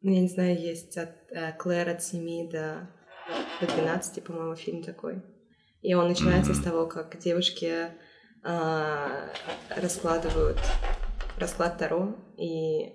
[0.00, 2.88] ну, я не знаю, есть от э, Клэр от 7 до,
[3.60, 5.22] до 12, по-моему, фильм такой.
[5.82, 6.60] И он начинается mm-hmm.
[6.60, 7.88] с того, как девушки
[8.44, 9.30] э,
[9.76, 10.58] раскладывают
[11.36, 12.92] расклад Таро, и,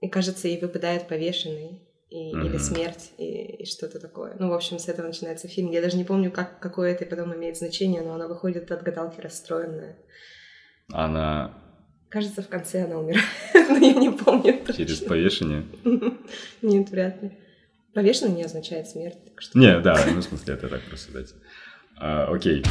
[0.00, 2.46] и кажется, ей выпадает повешенный и, mm-hmm.
[2.46, 4.36] или смерть, и, и что-то такое.
[4.38, 5.70] Ну, в общем, с этого начинается фильм.
[5.70, 9.20] Я даже не помню, как, какое это потом имеет значение, но она выходит от гадалки
[9.20, 9.98] расстроенная.
[10.92, 11.67] Она...
[12.10, 14.62] Кажется, в конце она умирает, но я не помню.
[14.74, 15.66] Через повешение?
[16.62, 17.32] Нет, вряд ли.
[17.92, 19.18] Повешенный не означает смерть.
[19.36, 19.58] Что...
[19.58, 21.34] Не, да, ну, в смысле, это так просто дать.
[21.98, 22.64] А, окей.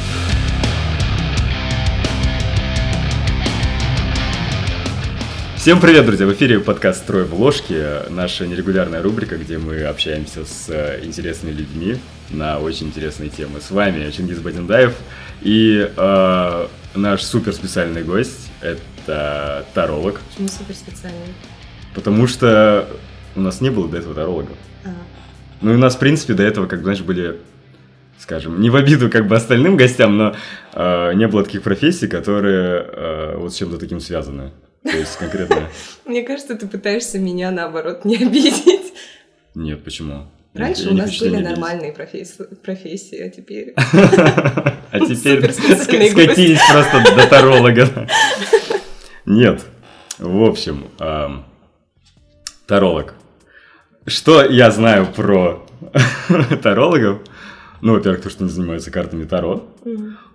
[5.56, 6.26] Всем привет, друзья!
[6.26, 11.52] В эфире подкаст «Трое в ложке», наша нерегулярная рубрика, где мы общаемся с э, интересными
[11.52, 11.96] людьми
[12.30, 13.60] на очень интересные темы.
[13.60, 14.96] С вами Чингис Бадиндаев
[15.42, 16.66] и э,
[16.96, 20.20] наш суперспециальный гость– это таролог.
[20.30, 21.34] Почему суперспециальный?
[21.94, 22.88] Потому что
[23.36, 24.56] у нас не было до этого тарологов.
[24.84, 24.90] А.
[25.60, 27.38] Ну и у нас, в принципе, до этого, как знаешь, были
[28.18, 30.34] скажем, не в обиду как бы остальным гостям, но
[30.74, 34.50] э, не было таких профессий, которые э, вот с чем-то таким связаны.
[34.82, 35.68] То есть конкретно...
[36.04, 38.92] Мне кажется, ты пытаешься меня, наоборот, не обидеть.
[39.54, 40.26] Нет, почему?
[40.58, 43.74] Раньше я у нас были нормальные профессии, профессии, а теперь...
[44.90, 48.08] А теперь скатились просто до таролога.
[49.26, 49.62] Нет.
[50.18, 50.86] В общем,
[52.66, 53.14] таролог.
[54.06, 55.66] Что я знаю про
[56.62, 57.20] тарологов?
[57.82, 59.68] Ну, во-первых, то, что они занимаются картами Таро.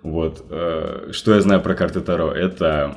[0.02, 0.46] Вот.
[0.50, 2.32] Э, что я знаю про карты Таро?
[2.32, 2.96] Это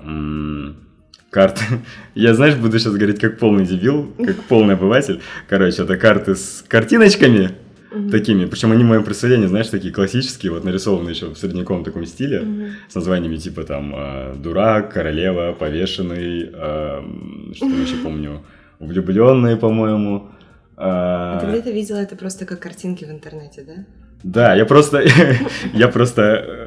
[1.30, 1.64] карты.
[2.16, 5.22] Я, знаешь, буду сейчас говорить как полный дебил, как полный обыватель.
[5.48, 7.52] Короче, это карты с картиночками
[7.92, 8.10] mm-hmm.
[8.12, 8.46] такими.
[8.46, 12.40] Причем они в моем представлении, знаешь, такие классические, вот нарисованы еще в средневековом таком стиле,
[12.40, 12.72] mm-hmm.
[12.90, 17.02] с названиями типа там э, Дурак, Королева, Повешенный, э,
[17.56, 18.44] что я еще помню,
[18.80, 20.30] Влюбленные, по-моему.
[20.78, 23.86] Э, Ты где-то видела это просто как картинки в интернете, да?
[24.24, 25.04] Да, я просто,
[25.74, 26.67] я просто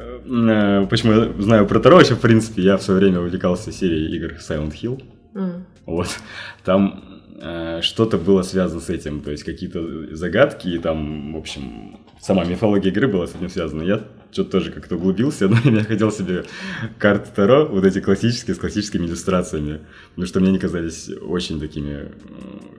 [0.89, 4.35] почему я знаю про Таро, вообще, в принципе, я в свое время увлекался серией игр
[4.39, 5.03] Silent Hill.
[5.33, 5.63] Mm.
[5.85, 6.07] Вот.
[6.63, 7.03] Там
[7.41, 12.45] э, что-то было связано с этим, то есть какие-то загадки, и там, в общем, сама
[12.45, 13.81] мифология игры была с этим связана.
[13.81, 16.45] Я что-то тоже как-то углубился, но я хотел себе
[16.97, 19.81] карты Таро, вот эти классические, с классическими иллюстрациями,
[20.11, 22.09] потому что мне они казались очень такими э,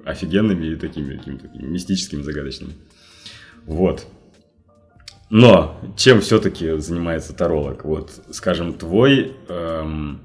[0.07, 2.73] офигенными и такими, такими, такими мистическими, загадочными.
[3.67, 4.07] Вот.
[5.32, 7.87] Но чем все-таки занимается таролог?
[7.87, 9.34] Вот, скажем, твой...
[9.48, 10.20] Эм,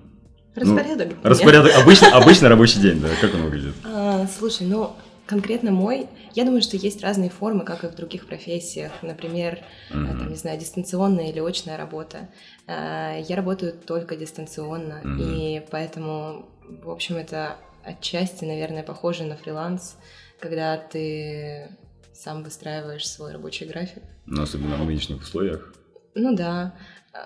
[0.54, 1.14] распорядок.
[1.24, 1.72] Ну, распорядок.
[1.78, 3.08] Обычно, обычно рабочий день, да?
[3.22, 3.74] Как он выглядит?
[3.86, 8.28] А, слушай, ну, конкретно мой, я думаю, что есть разные формы, как и в других
[8.28, 8.92] профессиях.
[9.02, 9.60] Например,
[9.92, 10.20] mm-hmm.
[10.20, 12.28] там, не знаю, дистанционная или очная работа.
[12.68, 15.20] А, я работаю только дистанционно, mm-hmm.
[15.20, 16.50] и поэтому,
[16.84, 19.96] в общем, это отчасти, наверное, похоже на фриланс,
[20.42, 21.70] когда ты
[22.18, 24.02] сам выстраиваешь свой рабочий график.
[24.26, 25.74] Ну, особенно в нынешних условиях.
[26.16, 26.74] Ну да.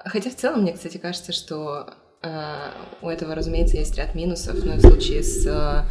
[0.05, 2.71] Хотя в целом, мне, кстати, кажется, что э,
[3.01, 5.45] у этого, разумеется, есть ряд минусов, но в случае с...
[5.45, 5.85] Э,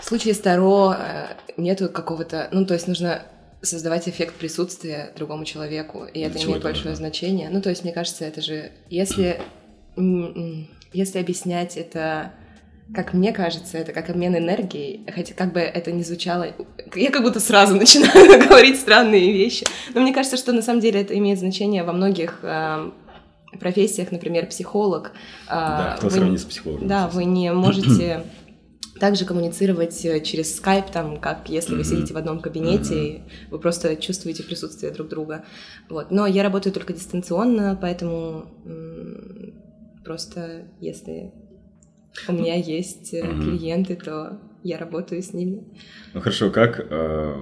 [0.00, 2.48] в случае с Таро э, нету какого-то...
[2.52, 3.22] Ну, то есть нужно
[3.62, 6.96] создавать эффект присутствия другому человеку, и это имеет большое нужно?
[6.96, 7.48] значение.
[7.48, 8.70] Ну, то есть, мне кажется, это же...
[8.90, 9.40] Если...
[10.92, 12.32] Если объяснять это
[12.92, 16.48] как мне кажется, это как обмен энергией, хотя как бы это ни звучало,
[16.94, 19.64] я как будто сразу начинаю говорить странные вещи,
[19.94, 22.90] но мне кажется, что на самом деле это имеет значение во многих э,
[23.58, 25.12] профессиях, например, психолог.
[25.46, 26.86] Э, да, кто сравнит с психологом.
[26.86, 28.24] Да, вы не можете
[29.00, 33.58] также коммуницировать э, через скайп, там, как если вы сидите в одном кабинете, mm вы
[33.58, 35.44] просто чувствуете присутствие друг друга.
[35.88, 36.10] Вот.
[36.10, 38.46] Но я работаю только дистанционно, поэтому
[40.04, 41.32] просто если
[42.28, 45.62] у меня есть mm клиенты, то я работаю с ними.
[46.14, 47.34] Ну хорошо, как э,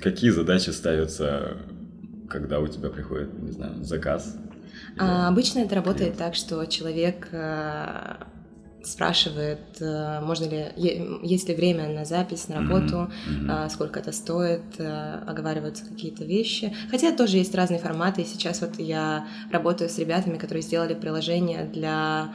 [0.00, 1.58] какие задачи ставятся,
[2.28, 4.36] когда у тебя приходит, не знаю, заказ?
[4.98, 8.16] А, обычно это работает так, что человек э,
[8.84, 10.72] спрашивает, э, можно ли,
[11.22, 13.70] есть ли время на запись, на работу, mm-hmm.
[13.70, 16.74] сколько это стоит, э, оговариваются какие-то вещи.
[16.90, 21.64] Хотя тоже есть разные форматы, и сейчас вот я работаю с ребятами, которые сделали приложение
[21.64, 22.32] для,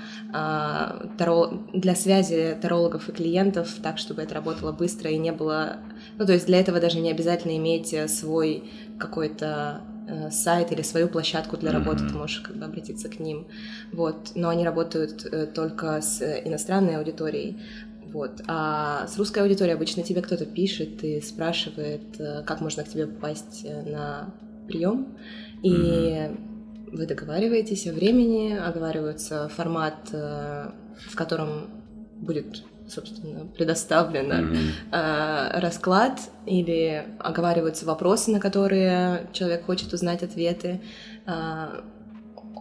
[1.18, 1.63] таро...
[1.73, 5.77] для связи тарологов и клиентов, так, чтобы это работало быстро и не было...
[6.18, 8.63] Ну, то есть для этого даже не обязательно иметь свой
[8.97, 9.98] какой-то Э,
[10.31, 12.09] сайт или свою площадку для работы, mm-hmm.
[12.09, 13.47] ты можешь как бы обратиться к ним.
[13.91, 14.31] Вот.
[14.35, 17.61] Но они работают э, только с иностранной аудиторией.
[18.06, 18.41] Вот.
[18.47, 23.07] А с русской аудиторией обычно тебе кто-то пишет и спрашивает, э, как можно к тебе
[23.07, 24.33] попасть на
[24.67, 25.17] прием.
[25.63, 26.95] И mm-hmm.
[26.95, 31.69] вы договариваетесь о времени, оговаривается формат, в котором
[32.17, 34.71] будет собственно, предоставлено mm-hmm.
[34.91, 40.81] э, расклад или оговариваются вопросы, на которые человек хочет узнать ответы.
[41.25, 41.81] Э,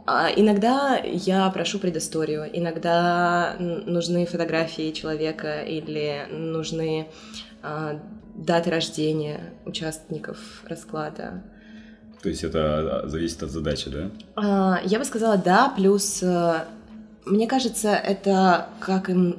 [0.06, 7.08] а иногда я прошу предысторию, иногда нужны фотографии человека или нужны
[7.62, 7.98] э,
[8.34, 11.42] даты рождения участников расклада.
[12.22, 14.80] То есть это а, зависит от задачи, да?
[14.84, 16.22] Я бы сказала да, плюс
[17.30, 19.38] мне кажется, это как им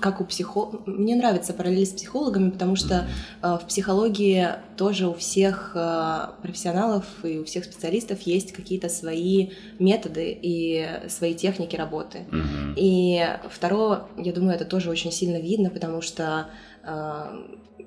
[0.00, 3.06] как у психологов, мне нравится параллель с психологами, потому что
[3.42, 9.50] э, в психологии тоже у всех э, профессионалов и у всех специалистов есть какие-то свои
[9.78, 12.20] методы и свои техники работы.
[12.30, 12.74] Mm-hmm.
[12.76, 16.46] И второе, я думаю, это тоже очень сильно видно, потому что
[16.82, 17.24] э,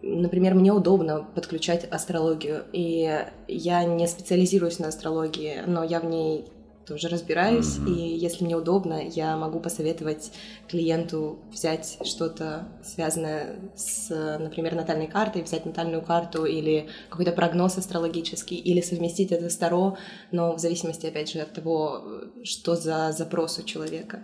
[0.03, 6.45] например, мне удобно подключать астрологию, и я не специализируюсь на астрологии, но я в ней
[6.85, 7.93] тоже разбираюсь, mm-hmm.
[7.93, 10.31] и если мне удобно, я могу посоветовать
[10.67, 14.09] клиенту взять что-то связанное с,
[14.39, 19.97] например, натальной картой, взять натальную карту или какой-то прогноз астрологический, или совместить это с Таро,
[20.31, 22.03] но в зависимости, опять же, от того,
[22.43, 24.23] что за запрос у человека.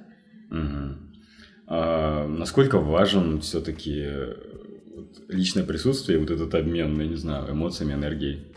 [0.52, 0.96] Mm-hmm.
[1.68, 4.06] А, насколько важен все-таки
[5.28, 8.48] личное присутствие, вот этот обмен, я не знаю, эмоциями, энергией?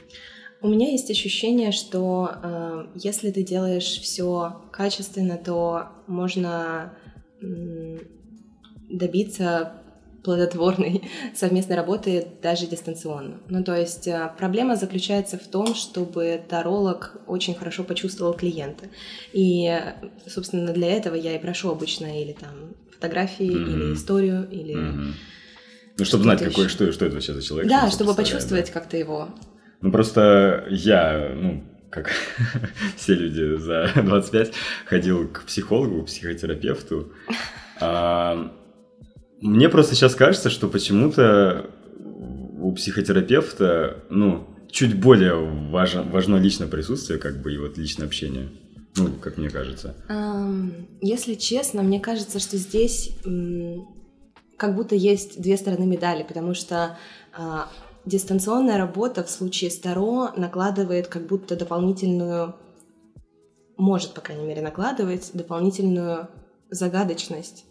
[0.62, 6.94] У меня есть ощущение, что э, если ты делаешь все качественно, то можно
[7.41, 7.99] э,
[8.88, 9.73] добиться
[10.23, 11.03] плодотворной
[11.35, 13.41] совместной работы даже дистанционно.
[13.49, 18.87] Ну, то есть э, проблема заключается в том, чтобы таролог очень хорошо почувствовал клиента.
[19.32, 19.81] И,
[20.29, 23.73] собственно, для этого я и прошу обычно или там фотографии, mm-hmm.
[23.73, 24.76] или историю, или...
[24.76, 25.12] Mm-hmm.
[25.99, 27.69] Ну, чтобы знать, какой, что, что это вообще за человек.
[27.69, 28.73] Да, чтобы почувствовать да.
[28.73, 29.29] как-то его.
[29.82, 32.11] Ну, просто я, ну, как
[32.96, 34.52] все люди за 25,
[34.87, 37.12] ходил к психологу, к психотерапевту.
[37.81, 38.52] А,
[39.40, 41.70] мне просто сейчас кажется, что почему-то
[42.61, 48.49] у психотерапевта, ну, чуть более важно, важно личное присутствие, как бы, и вот личное общение.
[48.96, 49.94] Ну, как мне кажется.
[51.00, 53.11] Если честно, мне кажется, что здесь
[54.56, 56.96] как будто есть две стороны медали, потому что
[57.37, 57.69] а,
[58.04, 62.54] дистанционная работа в случае с Таро накладывает как будто дополнительную,
[63.76, 66.28] может, по крайней мере, накладывать дополнительную
[66.70, 67.64] загадочность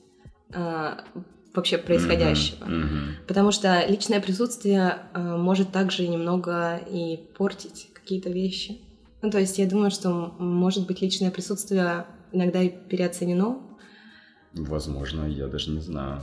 [0.53, 0.93] э,
[1.53, 2.65] вообще происходящего.
[2.65, 2.83] Mm-hmm.
[2.83, 3.27] Mm-hmm.
[3.27, 8.81] Потому что личное присутствие э, может также немного и портить какие-то вещи.
[9.21, 13.59] Ну, то есть я думаю, что, может быть, личное присутствие иногда и переоценено.
[14.53, 16.21] Возможно, я даже не знаю.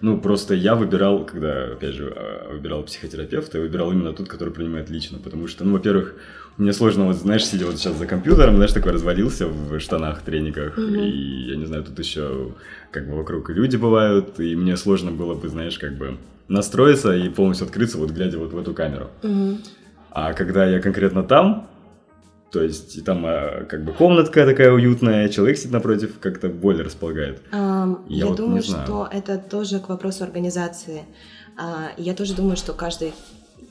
[0.00, 4.52] Ну, просто я выбирал, когда, опять же, а, выбирал психотерапевта, я выбирал именно тот, который
[4.52, 6.14] принимает лично, потому что, ну, во-первых,
[6.56, 10.78] мне сложно, вот, знаешь, сидя вот сейчас за компьютером, знаешь, такой развалился в штанах, трениках,
[10.78, 11.08] mm-hmm.
[11.08, 12.52] и, я не знаю, тут еще,
[12.90, 16.16] как бы, вокруг люди бывают, и мне сложно было бы, знаешь, как бы,
[16.48, 19.10] настроиться и полностью открыться, вот глядя вот в эту камеру.
[19.22, 19.56] Mm-hmm.
[20.10, 21.68] А когда я конкретно там,
[22.54, 27.42] то есть там а, как бы комнатка такая уютная, человек сидит напротив, как-то более располагает.
[27.50, 31.02] Um, я я вот думаю, что это тоже к вопросу организации.
[31.58, 33.12] Uh, я тоже думаю, что каждый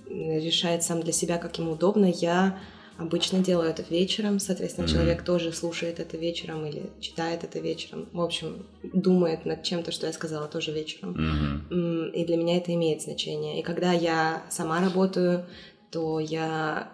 [0.09, 2.05] решает сам для себя, как ему удобно.
[2.05, 2.59] Я
[2.97, 4.91] обычно делаю это вечером, соответственно, mm-hmm.
[4.91, 8.09] человек тоже слушает это вечером или читает это вечером.
[8.11, 11.15] В общем, думает над чем-то, что я сказала, тоже вечером.
[11.71, 12.11] Mm-hmm.
[12.11, 13.61] И для меня это имеет значение.
[13.61, 15.45] И когда я сама работаю,
[15.89, 16.91] то я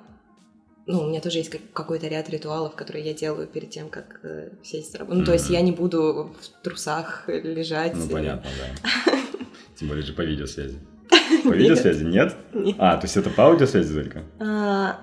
[0.89, 4.49] ну, у меня тоже есть какой-то ряд ритуалов, которые я делаю перед тем, как э,
[4.63, 5.17] сесть за работу.
[5.17, 5.25] Ну, mm-hmm.
[5.27, 7.93] то есть я не буду в трусах лежать.
[7.95, 9.11] Ну, понятно, да.
[9.75, 10.79] Тем более же по видеосвязи.
[11.43, 12.35] По видеосвязи нет?
[12.79, 14.23] А, то есть это по аудиосвязи только?
[14.39, 14.99] А,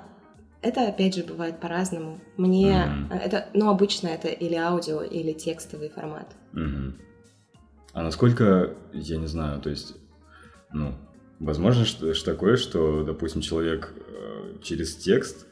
[0.61, 2.21] это, опять же, бывает по-разному.
[2.37, 6.35] Мне это, ну, обычно это или аудио, или текстовый формат.
[7.93, 9.95] А насколько, я не знаю, то есть,
[10.73, 10.95] ну,
[11.39, 15.47] возможно что, что такое, что, допустим, человек э, через текст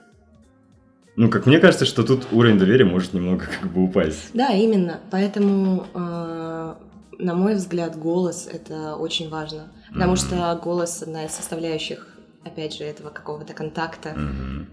[1.17, 4.31] ну, как мне кажется, что тут уровень доверия может немного как бы упасть.
[4.35, 5.01] Да, именно.
[5.11, 6.75] Поэтому, э,
[7.19, 9.69] на мой взгляд, голос это очень важно.
[9.93, 10.17] Потому mm-hmm.
[10.17, 12.09] что голос одна из составляющих,
[12.45, 14.11] опять же, этого какого-то контакта.
[14.11, 14.67] Mm-hmm.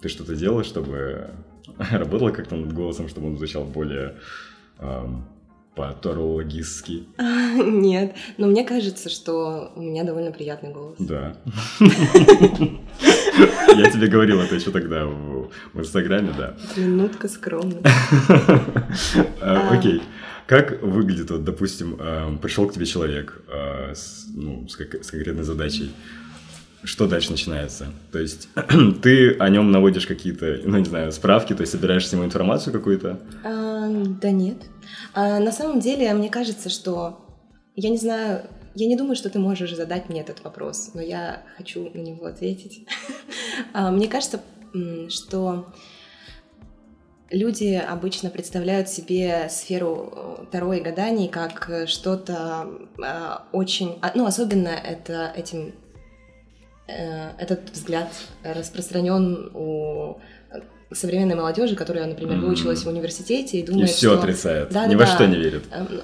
[0.00, 1.30] Ты что-то делала, чтобы
[1.90, 4.16] работала как-то над голосом, чтобы он звучал более
[4.80, 5.24] эм,
[5.76, 7.04] по-тарологистски?
[7.18, 10.96] Нет, но мне кажется, что у меня довольно приятный голос.
[10.98, 11.36] Да.
[13.76, 16.54] Я тебе говорил это еще тогда в, в Инстаграме, да.
[16.76, 17.88] Минутка скромности.
[19.40, 20.02] А, окей.
[20.46, 25.44] Как выглядит, вот, допустим, а, пришел к тебе человек а, с, ну, с, с конкретной
[25.44, 25.92] задачей,
[26.84, 27.86] что дальше начинается?
[28.12, 28.48] То есть
[29.02, 33.20] ты о нем наводишь какие-то, ну не знаю, справки, то есть собираешь него информацию какую-то?
[33.44, 33.88] А,
[34.20, 34.58] да нет.
[35.12, 37.24] А, на самом деле, мне кажется, что
[37.74, 38.44] я не знаю,
[38.78, 42.26] я не думаю, что ты можешь задать мне этот вопрос, но я хочу на него
[42.26, 42.86] ответить.
[43.72, 44.40] А, мне кажется,
[45.08, 45.66] что
[47.28, 52.68] люди обычно представляют себе сферу э, Таро и гаданий как что-то
[53.02, 53.98] э, очень...
[54.00, 55.74] А, ну, особенно это этим...
[56.86, 58.12] Э, этот взгляд
[58.44, 60.20] распространен у
[60.92, 64.18] современной молодежи, которая, например, выучилась в университете и думает, и все что...
[64.18, 65.64] отрицает, да, ни да, во что не верит.
[65.70, 66.00] Эм,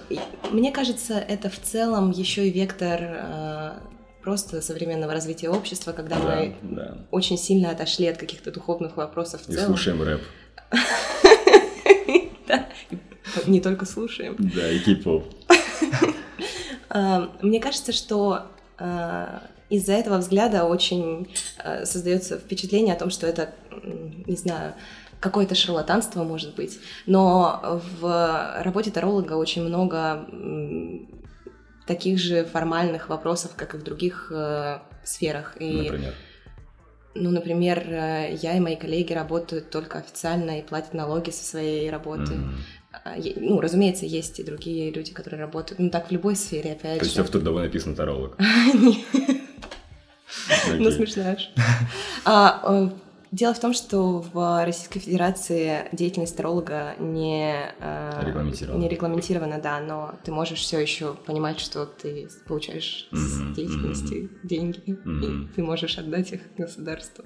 [0.50, 3.80] мне кажется, это в целом еще и вектор
[4.22, 6.98] просто современного развития общества, когда да, мы да.
[7.10, 9.68] очень сильно отошли от каких-то духовных вопросов в и целом.
[9.68, 10.20] слушаем рэп.
[12.46, 12.68] Да,
[13.46, 14.36] не только слушаем.
[14.38, 15.24] Да, и кей-поп.
[16.90, 18.46] А, мне кажется, что
[18.78, 21.28] а, из-за этого взгляда очень
[21.58, 23.54] а, создается впечатление о том, что это,
[24.26, 24.74] не знаю,
[25.20, 26.78] какое-то шарлатанство может быть.
[27.06, 30.26] Но в работе таролога очень много
[31.86, 35.56] таких же формальных вопросов, как и в других э, сферах.
[35.60, 36.14] И, Например?
[37.14, 41.90] Ну, например, э, я и мои коллеги работают только официально и платят налоги со своей
[41.90, 42.32] работы.
[42.32, 43.40] Mm-hmm.
[43.40, 45.78] Ну, разумеется, есть и другие люди, которые работают.
[45.78, 47.12] Ну, так в любой сфере, опять То же.
[47.12, 48.38] То есть в трудовой написано таролог?
[50.78, 51.36] Ну, смешно.
[52.24, 52.90] А, э,
[53.34, 58.80] Дело в том, что в Российской Федерации деятельность таролога не, э, регламентирована.
[58.80, 64.14] не регламентирована, да, но ты можешь все еще понимать, что ты получаешь mm-hmm, с деятельности
[64.14, 64.38] mm-hmm.
[64.44, 65.50] деньги, mm-hmm.
[65.50, 67.24] и ты можешь отдать их государству.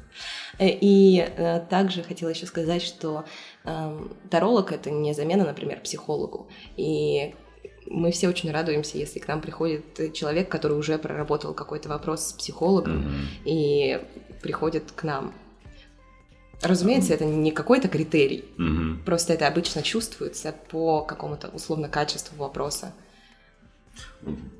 [0.58, 1.26] Э, и
[1.68, 3.26] также хотела еще сказать, что
[3.66, 6.48] э, таролог это не замена, например, психологу.
[6.78, 7.34] И
[7.90, 12.32] мы все очень радуемся, если к нам приходит человек, который уже проработал какой-то вопрос с
[12.32, 13.26] психологом mm-hmm.
[13.44, 14.00] и
[14.42, 15.32] приходит к нам.
[16.62, 19.00] Разумеется, это не какой-то критерий, угу.
[19.04, 22.92] просто это обычно чувствуется по какому-то условно качеству вопроса.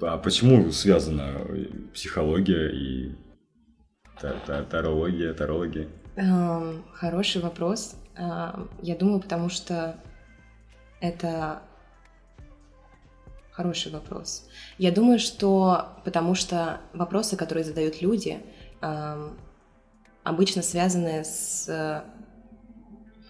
[0.01, 1.45] А почему связана
[1.93, 3.13] психология и
[4.21, 5.89] тарология, тарология?
[6.15, 7.97] Эм, хороший вопрос.
[8.17, 9.99] Эм, я думаю, потому что
[11.01, 11.63] это
[13.59, 14.45] хороший вопрос.
[14.79, 18.39] Я думаю, что потому что вопросы, которые задают люди,
[18.81, 19.37] эм,
[20.23, 22.05] обычно связаны с...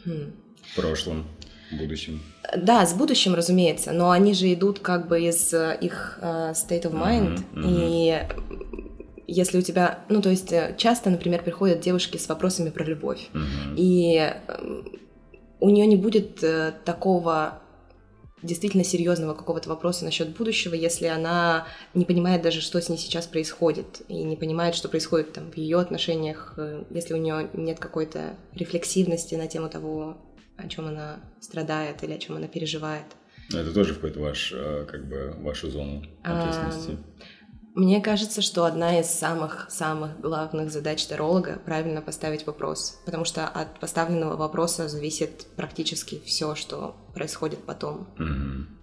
[0.05, 0.33] Хм.
[0.77, 1.25] Прошлым,
[1.73, 2.21] будущим.
[2.55, 6.83] Да, с будущим, разумеется, но они же идут как бы из э, их uh, state
[6.83, 7.65] of mind, uh-huh, uh-huh.
[7.65, 12.85] и если у тебя, ну то есть э, часто, например, приходят девушки с вопросами про
[12.85, 13.75] любовь, uh-huh.
[13.77, 14.35] и
[15.61, 16.45] у нее не будет
[16.85, 17.63] такого
[18.43, 23.27] действительно серьезного какого-то вопроса насчет будущего, если она не понимает даже, что с ней сейчас
[23.27, 27.79] происходит, и не понимает, что происходит там в ее отношениях, э, если у нее нет
[27.79, 30.19] какой-то рефлексивности на тему того,
[30.57, 33.05] о чем она страдает или о чем она переживает.
[33.51, 36.93] Это тоже входит в ваш, э, как бы, вашу зону ответственности.
[36.93, 37.38] А,
[37.75, 43.79] мне кажется, что одна из самых-самых главных задач таролога— правильно поставить вопрос, потому что от
[43.79, 48.09] поставленного вопроса зависит практически все, что происходит потом.
[48.19, 48.79] Mm-hmm.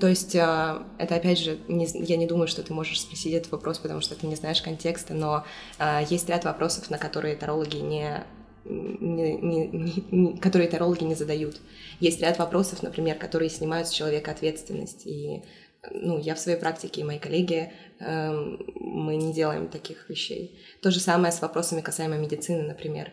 [0.00, 3.52] То есть а, это, опять же, не, я не думаю, что ты можешь спросить этот
[3.52, 5.44] вопрос, потому что ты не знаешь контекста, но
[5.78, 8.24] а, есть ряд вопросов, на которые тарологи не
[8.64, 11.60] не, не, не, которые тарологи не задают.
[12.00, 15.42] Есть ряд вопросов, например, которые снимают с человека ответственность и
[15.90, 20.60] ну, я в своей практике и мои коллеги, э, мы не делаем таких вещей.
[20.80, 23.10] То же самое с вопросами касаемо медицины, например.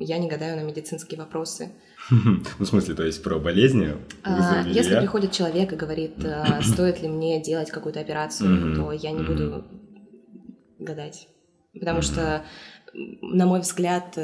[0.00, 1.72] Я не гадаю на медицинские вопросы.
[2.10, 3.94] Ну, в смысле, то есть про болезни?
[4.24, 9.10] А, если приходит человек и говорит, а, стоит ли мне делать какую-то операцию, то я
[9.10, 9.64] не буду
[10.78, 11.28] гадать.
[11.72, 12.44] Потому что,
[12.92, 14.16] на мой взгляд,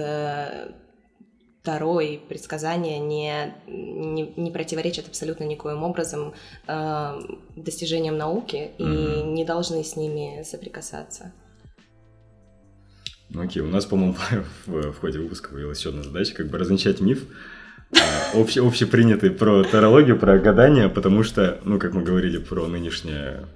[1.70, 6.34] Таро и предсказания не, не, не противоречат абсолютно никоим образом
[6.66, 7.20] э,
[7.54, 9.30] достижениям науки и mm-hmm.
[9.30, 11.32] не должны с ними соприкасаться.
[13.28, 14.16] Ну окей, у нас, по-моему,
[14.66, 17.22] в, в ходе выпуска появилась еще одна задача, как бы развенчать миф,
[17.92, 23.46] э, общепринятый про тарологию, про гадание, потому что, ну, как мы говорили про нынешнее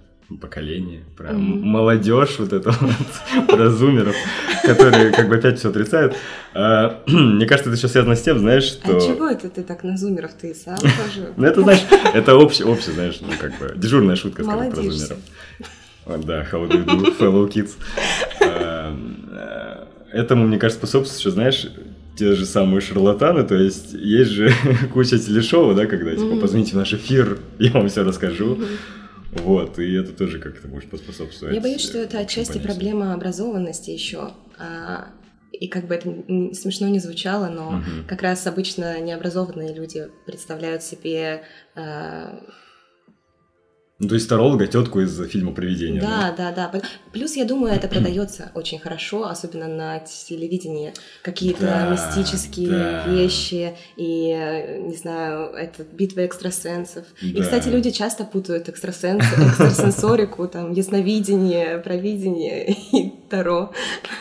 [0.40, 1.60] поколение, про mm-hmm.
[1.60, 4.16] молодежь вот это вот, про зумеров,
[4.62, 6.14] которые как бы опять все отрицают.
[6.54, 8.96] А, мне кажется, это сейчас связано с тем, знаешь, что...
[8.96, 10.32] А чего это ты так на зумеров?
[10.32, 11.32] Ты сам тоже?
[11.36, 15.18] Ну, это, знаешь, это общее, общее, знаешь, ну, как бы, дежурная шутка, скажем, про зумеров.
[16.06, 17.72] Да, how do you do, fellow kids.
[18.40, 18.94] А,
[20.12, 21.66] этому, мне кажется, способствует, что, знаешь,
[22.16, 24.52] те же самые шарлатаны, то есть есть же
[24.92, 28.58] куча телешоу, да, когда, типа, позвоните в наш эфир, я вам все расскажу.
[29.34, 31.54] Вот, и это тоже как-то может поспособствовать.
[31.54, 34.32] Я боюсь, что это отчасти проблема образованности еще.
[34.58, 35.08] А,
[35.52, 36.08] и как бы это
[36.54, 38.06] смешно не звучало, но угу.
[38.08, 41.42] как раз обычно необразованные люди представляют себе
[41.74, 42.38] э,
[44.00, 46.00] ну, то есть таролога, тетку из фильма «Привидение».
[46.00, 46.82] Да, да, да, да.
[47.12, 50.92] Плюс, я думаю, это продается очень хорошо, особенно на телевидении.
[51.22, 53.06] Какие-то да, мистические да.
[53.06, 57.04] вещи и, не знаю, это битва экстрасенсов.
[57.22, 57.28] Да.
[57.28, 63.72] И, кстати, люди часто путают экстрасенс, экстрасенсорику, там, ясновидение, провидение и таро.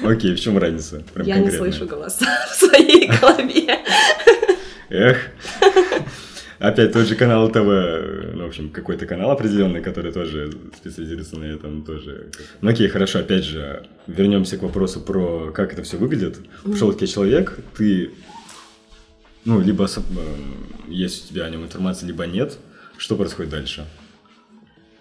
[0.03, 1.03] Окей, в чем разница?
[1.15, 1.65] Прям я конкретно.
[1.65, 3.79] не слышу голоса в своей голове.
[4.89, 5.31] Эх.
[6.63, 11.43] Опять тот же канал ТВ, ну, в общем, какой-то канал определенный, который тоже специализируется на
[11.43, 12.31] этом тоже.
[12.61, 16.39] Ну окей, хорошо, опять же, вернемся к вопросу про как это все выглядит.
[16.63, 18.11] Пришел к тебе человек, ты,
[19.43, 19.99] ну, либо э,
[20.87, 22.57] есть у тебя о нем информация, либо нет.
[22.95, 23.85] Что происходит дальше?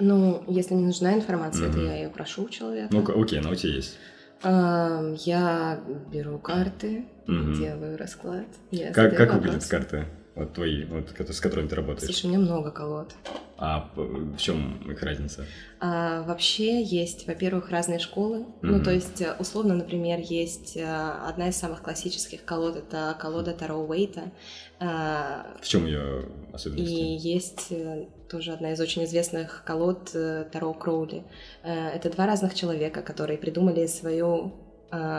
[0.01, 1.75] Ну, если не нужна информация, mm-hmm.
[1.75, 2.89] то я ее прошу у человека.
[2.91, 3.99] Ну, окей, она у тебя есть.
[4.43, 5.81] Я
[6.13, 7.57] беру карты, mm-hmm.
[7.57, 8.49] делаю расклад.
[8.93, 10.07] Как, как выглядят карты?
[10.35, 12.07] Вот твои, вот, с которыми ты работаешь?
[12.07, 13.15] Слушай, у меня много колод.
[13.59, 15.47] А в чем их разница?
[15.79, 18.39] А, вообще есть, во-первых, разные школы.
[18.39, 18.57] Mm-hmm.
[18.63, 23.53] Ну, то есть, э, условно, например, есть э, одна из самых классических колод, это колода
[23.53, 24.33] Таро Уэйта.
[24.81, 26.91] А, в чем ее особенность?
[26.91, 31.23] И есть э, тоже одна из очень известных колод Таро Кроули.
[31.63, 34.55] Это два разных человека, которые придумали свою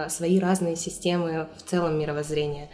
[0.08, 2.70] свои разные системы в целом мировоззрения.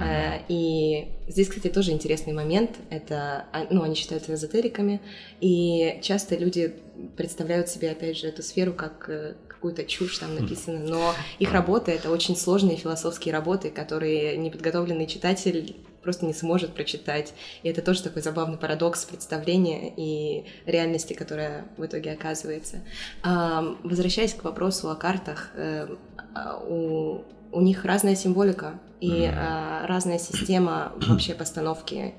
[0.00, 0.42] Mm-hmm.
[0.48, 2.72] И здесь, кстати, тоже интересный момент.
[2.90, 5.00] Это, а, ну, они считаются эзотериками,
[5.40, 6.74] и часто люди
[7.16, 11.90] представляют себе, опять же, эту сферу как э, какую-то чушь там написано, но их работа—
[11.92, 17.32] это очень сложные философские работы, которые неподготовленный читатель просто не сможет прочитать.
[17.62, 22.82] И это тоже такой забавный парадокс представления и реальности, которая в итоге оказывается.
[23.22, 25.88] Возвращаясь к вопросу о картах, э,
[26.34, 27.24] а, у
[27.54, 29.84] у них разная символика и mm-hmm.
[29.84, 32.14] э, разная система вообще постановки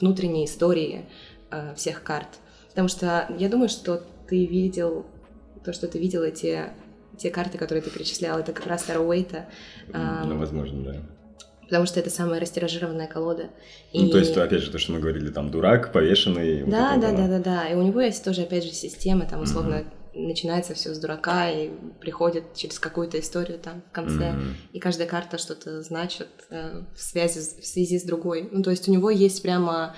[0.00, 1.06] внутренней истории
[1.50, 2.28] э, всех карт.
[2.68, 5.06] Потому что я думаю, что ты видел
[5.64, 6.64] то, что ты видел эти
[7.16, 9.46] те карты, которые ты перечислял, это как раз Таро Уэйта.
[9.92, 10.96] Э, ну, возможно, да.
[11.62, 13.44] Потому что это самая растиражированная колода.
[13.92, 14.02] И...
[14.02, 16.62] Ну, то есть, опять же, то, что мы говорили, там, дурак, повешенный.
[16.64, 17.68] Да, вот да, да, да, да.
[17.68, 21.50] И у него есть тоже, опять же, система, там, условно, mm-hmm начинается все с дурака
[21.50, 24.54] и приходит через какую-то историю там в конце, mm-hmm.
[24.72, 28.48] и каждая карта что-то значит э, в связи в связи с другой.
[28.50, 29.94] Ну то есть у него есть прямо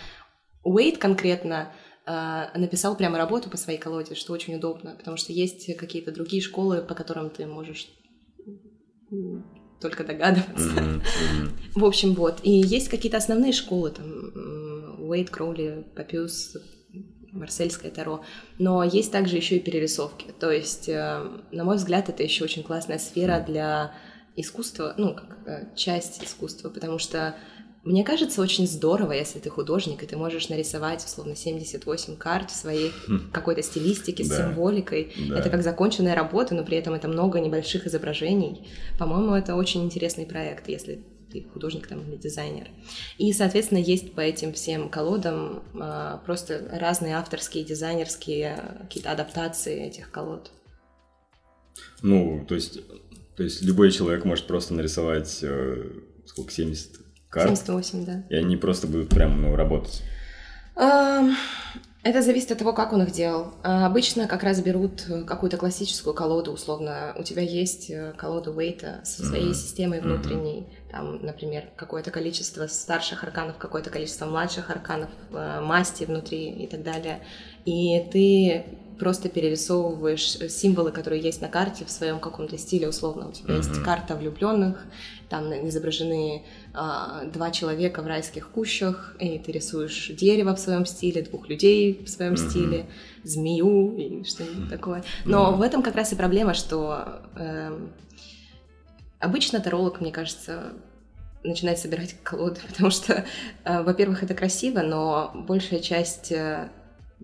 [0.62, 1.72] Уэйт конкретно
[2.06, 6.42] э, написал прямо работу по своей колоде, что очень удобно, потому что есть какие-то другие
[6.42, 7.88] школы, по которым ты можешь
[9.80, 10.70] только догадываться.
[10.70, 11.02] Mm-hmm.
[11.16, 11.50] Mm-hmm.
[11.74, 12.40] В общем, вот.
[12.42, 14.06] И есть какие-то основные школы, там,
[14.98, 16.56] Уэйт, Кроули, Папиус,
[17.36, 18.22] марсельское таро.
[18.58, 20.32] Но есть также еще и перерисовки.
[20.38, 23.92] То есть, э, на мой взгляд, это еще очень классная сфера для
[24.36, 27.36] искусства, ну, как э, часть искусства, потому что
[27.86, 32.56] мне кажется, очень здорово, если ты художник, и ты можешь нарисовать, условно, 78 карт в
[32.56, 33.30] своей хм.
[33.32, 34.38] какой-то стилистике, с да.
[34.38, 35.12] символикой.
[35.28, 35.38] Да.
[35.38, 38.66] Это как законченная работа, но при этом это много небольших изображений.
[38.98, 41.04] По-моему, это очень интересный проект, если
[41.40, 42.68] ты художник там или дизайнер.
[43.18, 50.10] И, соответственно, есть по этим всем колодам э, просто разные авторские, дизайнерские какие-то адаптации этих
[50.10, 50.50] колод.
[52.02, 52.80] Ну, то есть,
[53.36, 55.90] то есть любой человек может просто нарисовать э,
[56.24, 56.96] сколько, 70
[57.28, 57.48] карт?
[57.48, 58.24] 78, да.
[58.30, 60.02] И они просто будут прям, ну, работать?
[62.06, 63.54] Это зависит от того, как он их делал.
[63.64, 67.12] А обычно как раз берут какую-то классическую колоду, условно.
[67.18, 69.54] У тебя есть э, колода Уэйта со своей mm-hmm.
[69.54, 70.60] системой внутренней.
[70.60, 70.85] Mm-hmm.
[70.96, 76.82] Там, например, какое-то количество старших арканов, какое-то количество младших арканов, э, масти внутри и так
[76.82, 77.20] далее.
[77.66, 78.64] И ты
[78.98, 83.28] просто перерисовываешь символы, которые есть на карте в своем каком-то стиле, условно.
[83.28, 83.58] У тебя mm-hmm.
[83.58, 84.86] есть карта влюбленных,
[85.28, 91.20] там изображены а, два человека в райских кущах, и ты рисуешь дерево в своем стиле,
[91.20, 92.50] двух людей в своем mm-hmm.
[92.50, 92.86] стиле,
[93.22, 95.04] змею и что-нибудь такое.
[95.26, 95.56] Но mm-hmm.
[95.56, 97.86] в этом как раз и проблема, что э,
[99.18, 100.72] обычно таролог, мне кажется,
[101.46, 103.24] начинает собирать колоды, потому что,
[103.64, 106.68] э, во-первых, это красиво, но большая часть э,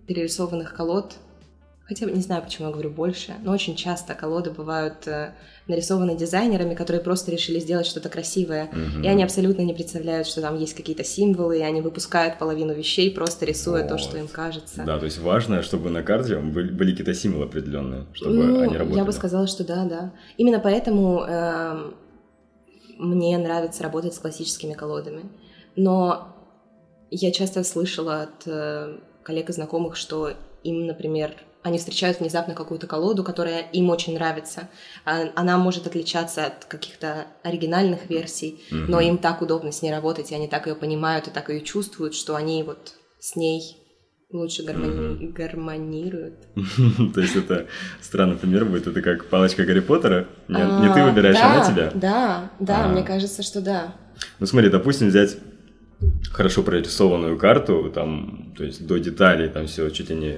[0.06, 1.16] перерисованных колод
[1.92, 5.32] хотя не знаю, почему я говорю больше, но очень часто колоды бывают э,
[5.66, 9.04] нарисованы дизайнерами, которые просто решили сделать что-то красивое, mm-hmm.
[9.04, 13.10] и они абсолютно не представляют, что там есть какие-то символы, и они выпускают половину вещей,
[13.10, 13.88] просто рисуя вот.
[13.88, 14.82] то, что им кажется.
[14.84, 18.76] Да, то есть важно, чтобы на карте были, были какие-то символы определенные, чтобы ну, они
[18.76, 18.98] работали.
[18.98, 20.12] Я бы сказала, что да, да.
[20.36, 21.92] Именно поэтому э,
[22.98, 25.24] мне нравится работать с классическими колодами.
[25.76, 26.28] Но
[27.10, 32.86] я часто слышала от э, коллег и знакомых, что им, например, они встречают внезапно какую-то
[32.86, 34.68] колоду, которая им очень нравится.
[35.04, 38.84] А, она может отличаться от каких-то оригинальных версий, mm-hmm.
[38.88, 41.60] но им так удобно с ней работать, и они так ее понимают и так ее
[41.60, 43.76] чувствуют, что они вот с ней
[44.32, 44.92] лучше гармони...
[44.92, 45.32] mm-hmm.
[45.32, 46.34] гармонируют.
[47.14, 47.66] То есть это
[48.00, 50.26] странный пример будет, это как палочка Гарри Поттера?
[50.48, 51.90] Не, не ты а, выбираешь, а она тебя?
[51.94, 53.94] Да, да, мне кажется, что да.
[54.40, 55.36] Ну смотри, допустим, взять
[56.32, 60.36] хорошо прорисованную карту, там, то есть до деталей, там все чуть ли не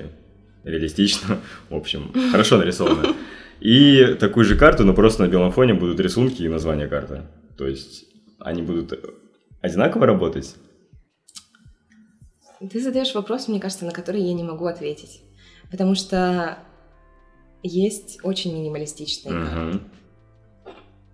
[0.64, 1.38] реалистично,
[1.70, 3.14] в общем, хорошо нарисовано.
[3.60, 7.22] И такую же карту, но просто на белом фоне будут рисунки и название карты.
[7.56, 8.04] То есть
[8.38, 8.92] они будут
[9.62, 10.56] одинаково работать?
[12.68, 15.20] Ты задаешь вопрос, мне кажется, на который я не могу ответить.
[15.70, 16.58] Потому что
[17.62, 19.46] есть очень минималистичные угу.
[19.46, 19.80] карты.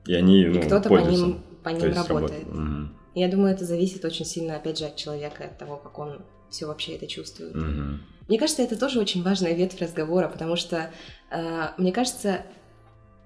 [0.07, 2.47] И они, ну, и кто-то по ним, по ним работает.
[2.49, 2.89] Угу.
[3.15, 6.67] Я думаю, это зависит очень сильно, опять же, от человека, от того, как он все
[6.67, 7.55] вообще это чувствует.
[7.55, 8.01] Угу.
[8.29, 10.91] Мне кажется, это тоже очень важная ветвь разговора, потому что,
[11.31, 12.43] э, мне кажется,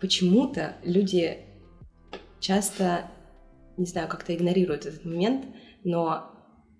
[0.00, 1.38] почему-то люди
[2.40, 3.10] часто,
[3.76, 5.46] не знаю, как-то игнорируют этот момент,
[5.84, 6.33] но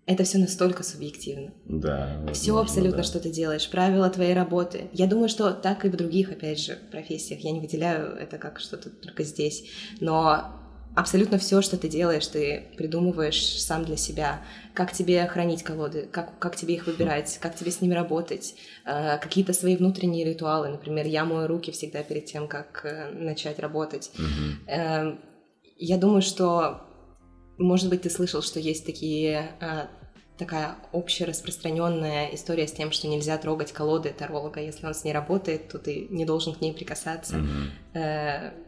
[0.07, 1.53] это все настолько субъективно.
[1.65, 2.21] Да.
[2.33, 3.05] Все абсолютно, да.
[3.05, 4.89] что ты делаешь, правила твоей работы.
[4.93, 7.41] Я думаю, что так и в других, опять же, профессиях.
[7.41, 9.65] Я не выделяю это как что-то только здесь.
[10.01, 10.61] Но
[10.95, 14.43] абсолютно все, что ты делаешь, ты придумываешь сам для себя.
[14.75, 19.17] Как тебе хранить колоды, как, как тебе их выбирать, как тебе с ними работать, э,
[19.19, 20.69] какие-то свои внутренние ритуалы.
[20.69, 24.11] Например, я мою руки всегда перед тем, как э, начать работать.
[24.19, 24.69] Mm-hmm.
[24.69, 25.17] Э,
[25.79, 26.83] я думаю, что,
[27.59, 29.87] может быть, ты слышал, что есть такие э,
[30.39, 35.69] такая общераспространенная история с тем, что нельзя трогать колоды таролога, если он с ней работает,
[35.69, 37.37] то ты не должен к ней прикасаться.
[37.95, 38.65] Mm-hmm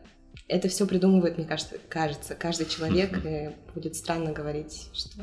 [0.49, 5.23] это все придумывает, мне кажется, кажется, каждый человек, и будет странно говорить, что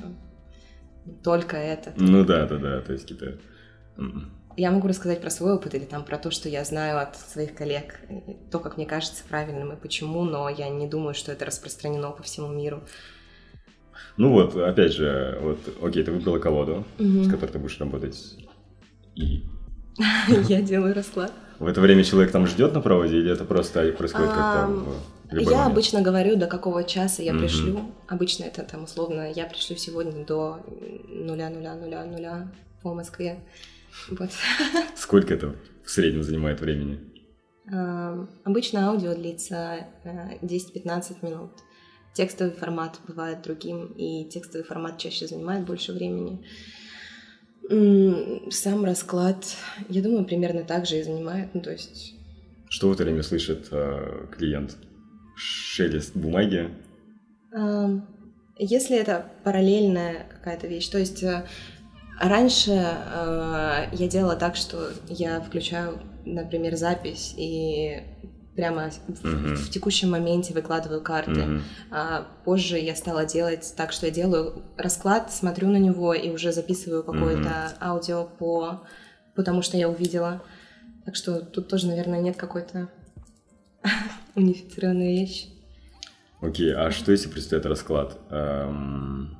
[1.23, 1.93] только это.
[1.97, 3.39] Ну да, да, да, то есть какие-то...
[3.97, 4.31] М-м.
[4.55, 7.55] Я могу рассказать про свой опыт или там про то, что я знаю от своих
[7.55, 8.01] коллег,
[8.51, 12.21] то, как мне кажется правильным и почему, но я не думаю, что это распространено по
[12.21, 12.83] всему миру.
[14.17, 17.23] Ну вот, опять же, вот, окей, ты выбрала колоду, угу.
[17.23, 18.37] с которой ты будешь работать,
[19.15, 19.43] и...
[20.49, 21.31] Я делаю расклад.
[21.59, 24.83] В это время человек там ждет на проводе или это просто происходит как-то?
[25.31, 25.71] Я момент?
[25.71, 27.91] обычно говорю, до какого часа я пришлю.
[28.07, 30.59] Обычно это там условно, я пришлю сегодня до
[31.07, 32.51] нуля, нуля, нуля, нуля
[32.81, 33.39] по Москве.
[34.09, 34.29] Вот.
[34.95, 36.99] Сколько это в среднем занимает времени?
[38.43, 41.51] Обычно аудио длится 10-15 э, минут.
[42.13, 46.45] Текстовый формат бывает другим, и текстовый формат чаще занимает больше времени.
[48.51, 49.55] Сам расклад,
[49.89, 52.15] я думаю, примерно так же и занимает, ну то есть...
[52.69, 54.77] Что в это время слышит э, клиент?
[55.35, 56.71] Шелест бумаги?
[57.55, 57.99] Э,
[58.57, 61.45] если это параллельная какая-то вещь, то есть э,
[62.19, 68.01] раньше э, я делала так, что я включаю, например, запись и
[68.55, 69.55] прямо uh-huh.
[69.55, 71.31] в, в текущем моменте выкладываю карты.
[71.31, 71.61] Uh-huh.
[71.91, 76.51] А позже я стала делать так, что я делаю расклад, смотрю на него и уже
[76.51, 77.77] записываю какое-то uh-huh.
[77.81, 78.81] аудио по
[79.35, 80.41] потому что я увидела.
[81.05, 82.89] Так что тут тоже, наверное, нет какой-то
[84.35, 85.47] унифицированной вещи.
[86.41, 88.17] Окей, okay, а что если представить расклад?
[88.29, 89.37] Эм...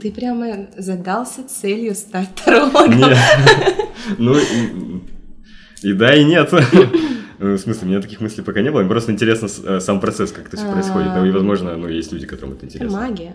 [0.00, 2.98] Ты прямо задался целью стать тарологом?
[2.98, 3.18] Нет,
[4.18, 4.36] ну
[5.82, 6.52] и да, и нет.
[7.38, 8.80] Э, в смысле, у меня таких мыслей пока не было.
[8.80, 11.12] Мне просто интересно э, сам процесс, как это все происходит.
[11.14, 13.00] Ну, и, возможно, ну, есть люди, которым это интересно.
[13.00, 13.34] Магия.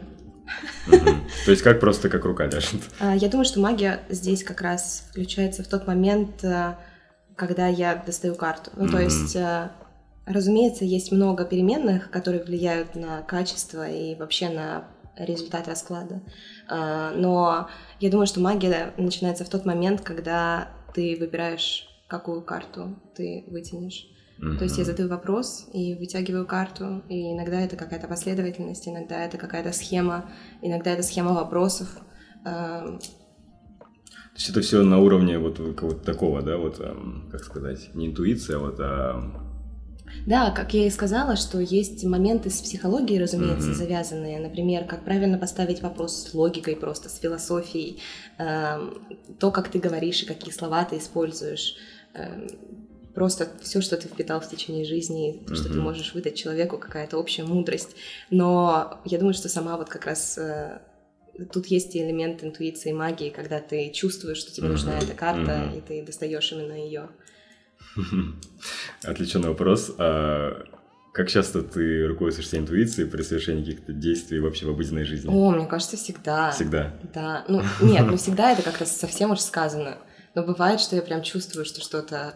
[1.45, 2.81] То есть как просто как рука ляжет?
[2.99, 6.75] А, я думаю, что магия здесь как раз включается в тот момент, э,
[7.35, 8.71] когда я достаю карту.
[8.75, 9.35] Ну, то есть,
[10.25, 14.85] разумеется, есть много переменных, которые влияют на качество и вообще на
[15.17, 16.21] результат расклада.
[16.67, 22.99] А, но я думаю, что магия начинается в тот момент, когда ты выбираешь какую карту
[23.15, 24.05] ты вытянешь.
[24.37, 24.57] Mm-hmm.
[24.57, 29.37] То есть я задаю вопрос и вытягиваю карту, и иногда это какая-то последовательность, иногда это
[29.37, 30.29] какая-то схема,
[30.61, 31.87] иногда это схема вопросов.
[32.43, 32.99] То
[34.35, 36.81] есть это все на уровне вот какого-то такого, да, вот,
[37.31, 39.47] как сказать, не интуиция, а вот, а...
[40.27, 43.75] Да, как я и сказала, что есть моменты с психологией, разумеется, mm-hmm.
[43.75, 44.39] завязанные.
[44.39, 48.01] Например, как правильно поставить вопрос с логикой, просто с философией,
[48.37, 48.77] э,
[49.39, 51.75] то, как ты говоришь и какие слова ты используешь.
[52.13, 52.47] Эм,
[53.13, 55.73] просто все, что ты впитал в течение жизни, то, что mm-hmm.
[55.73, 57.95] ты можешь выдать человеку, какая-то общая мудрость.
[58.29, 60.81] Но я думаю, что сама вот как раз э,
[61.51, 64.71] тут есть элемент интуиции магии, когда ты чувствуешь, что тебе mm-hmm.
[64.71, 65.77] нужна эта карта, mm-hmm.
[65.77, 67.09] и ты достаешь именно ее.
[69.03, 69.91] Отличный вопрос.
[69.97, 70.63] А
[71.13, 75.29] как часто ты руководствуешься интуицией при совершении каких-то действий вообще в обыденной жизни?
[75.29, 76.51] О, мне кажется, всегда.
[76.51, 76.93] Всегда?
[77.13, 77.43] Да.
[77.49, 79.97] Ну, нет, ну всегда это как-то совсем уж сказано.
[80.35, 82.35] Но бывает, что я прям чувствую, что что-то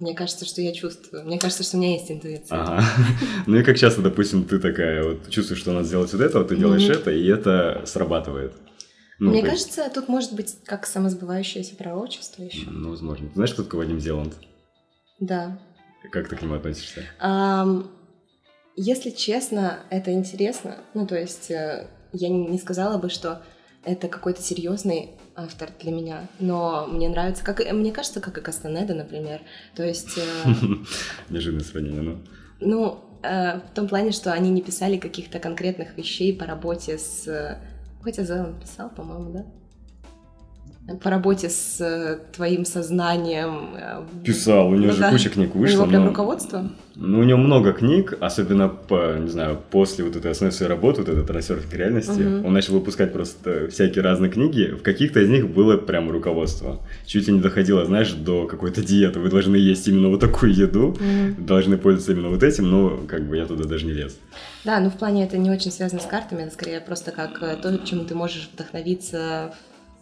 [0.00, 1.24] мне кажется, что я чувствую.
[1.26, 2.58] Мне кажется, что у меня есть интуиция.
[2.58, 2.82] Ага.
[3.46, 6.48] Ну и как часто, допустим, ты такая вот чувствуешь, что надо сделать вот это, вот
[6.48, 7.00] ты делаешь mm-hmm.
[7.00, 8.54] это, и это срабатывает.
[9.18, 9.94] Ну, Мне кажется, есть...
[9.94, 12.70] тут может быть как самосбывающееся пророчество еще.
[12.70, 13.28] Ну, возможно.
[13.28, 14.32] Ты знаешь, кто такой Вадим Зеланд?
[15.18, 15.58] Да.
[16.10, 17.04] Как ты к нему относишься?
[17.22, 17.86] Um,
[18.76, 20.78] если честно, это интересно.
[20.94, 23.42] Ну, то есть э, я не сказала бы, что
[23.84, 28.94] это какой-то серьезный автор для меня, но мне нравится, как мне кажется, как и Кастанеда,
[28.94, 29.40] например.
[29.74, 30.18] То есть...
[30.18, 30.50] Э,
[31.30, 32.18] Неожиданное сравнение, ну.
[32.60, 37.58] Ну, э, в том плане, что они не писали каких-то конкретных вещей по работе с...
[38.02, 39.46] Хотя Зеланд писал, по-моему, да?
[40.96, 43.74] По работе с э, твоим сознанием.
[43.76, 45.10] Э, Писал, у него ну, же да.
[45.10, 45.78] куча книг вышло.
[45.78, 46.08] У него прям но...
[46.08, 46.70] руководство?
[46.96, 51.00] Ну, у него много книг, особенно, по, не знаю, после вот этой основной своей работы,
[51.00, 52.46] вот этой трансерфинг реальности, угу.
[52.46, 56.80] он начал выпускать просто всякие разные книги, в каких-то из них было прям руководство.
[57.06, 60.88] Чуть ли не доходило, знаешь, до какой-то диеты, вы должны есть именно вот такую еду,
[60.88, 61.00] угу.
[61.38, 64.18] должны пользоваться именно вот этим, но как бы я туда даже не лез.
[64.64, 67.56] Да, ну в плане это не очень связано с картами, это скорее просто как э,
[67.56, 69.54] то, чем ты можешь вдохновиться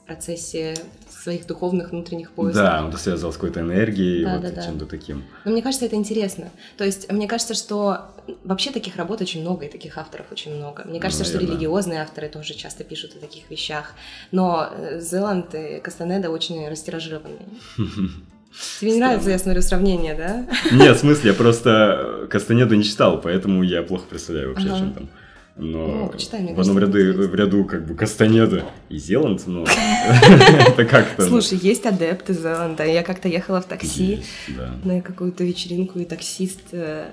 [0.09, 0.75] процессе
[1.09, 2.65] своих духовных внутренних поисков.
[2.65, 4.63] Да, он связал с какой-то энергией, да, вот да, да.
[4.63, 5.25] чем-то таким.
[5.45, 6.49] Но мне кажется, это интересно.
[6.77, 8.07] То есть, мне кажется, что
[8.45, 10.85] вообще таких работ очень много, и таких авторов очень много.
[10.87, 13.93] Мне кажется, ну, что религиозные авторы тоже часто пишут о таких вещах.
[14.33, 17.47] Но э, Зеланд и Кастанеда очень растиражированные.
[18.81, 20.47] Тебе не нравится, я смотрю, сравнение, да?
[20.73, 24.77] Нет, в смысле, я просто Кастанеду не читал, поэтому я плохо представляю вообще, ага.
[24.77, 25.09] о чем там
[25.59, 29.65] но ну, почитай, мне в одном ряду, в ряду как бы Кастанеда и Зеланд, ну,
[30.67, 31.27] это как-то...
[31.27, 32.85] Слушай, есть адепты Зеланда.
[32.85, 34.23] Я как-то ехала в такси
[34.85, 37.07] на какую-то вечеринку, и таксист э,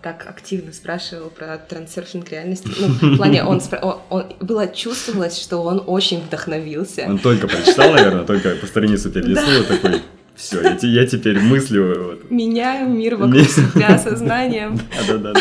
[0.00, 2.70] так активно спрашивал про трансерфинг реальности.
[2.80, 7.04] Ну, в плане, он, он, он было чувствовалось, что он очень вдохновился.
[7.06, 10.00] Он только прочитал, наверное, только по страницу перелистнул такой,
[10.34, 12.04] все, я, я теперь мыслю.
[12.04, 12.30] Вот.
[12.30, 14.80] Меняю мир вокруг себя сознанием.
[15.08, 15.40] Да-да-да.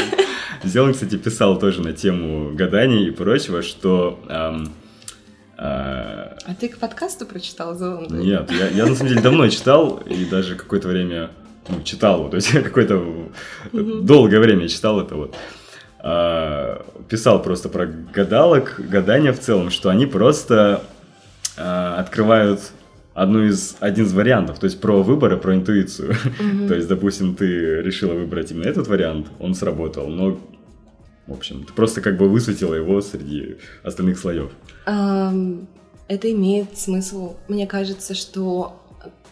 [0.63, 4.19] Зелан, кстати, писал тоже на тему гаданий и прочего, что...
[4.29, 4.73] Эм,
[5.57, 8.15] э, а ты к подкасту прочитал Зеланда?
[8.15, 11.31] Нет, я, я на самом деле давно читал, и даже какое-то время
[11.67, 13.29] ну, читал, то есть какое-то
[13.71, 15.35] долгое время читал это вот.
[15.99, 20.83] А, писал просто про гадалок, гадания в целом, что они просто
[21.57, 22.71] а, открывают
[23.13, 26.13] одну из, один из вариантов, то есть про выборы, про интуицию.
[26.13, 26.67] Mm-hmm.
[26.67, 30.39] то есть, допустим, ты решила выбрать именно этот вариант, он сработал, но,
[31.27, 34.51] в общем, ты просто как бы высветила его среди остальных слоев.
[34.85, 37.37] Это имеет смысл.
[37.47, 38.81] Мне кажется, что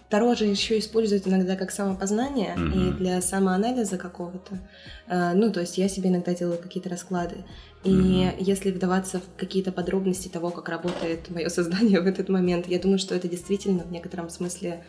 [0.10, 2.90] Таро же еще используют иногда как самопознание mm-hmm.
[2.90, 4.60] и для самоанализа какого-то.
[5.08, 7.46] Uh, ну, то есть я себе иногда делаю какие-то расклады.
[7.84, 8.36] И mm-hmm.
[8.40, 12.98] если вдаваться в какие-то подробности того, как работает мое сознание в этот момент, я думаю,
[12.98, 14.84] что это действительно в некотором смысле,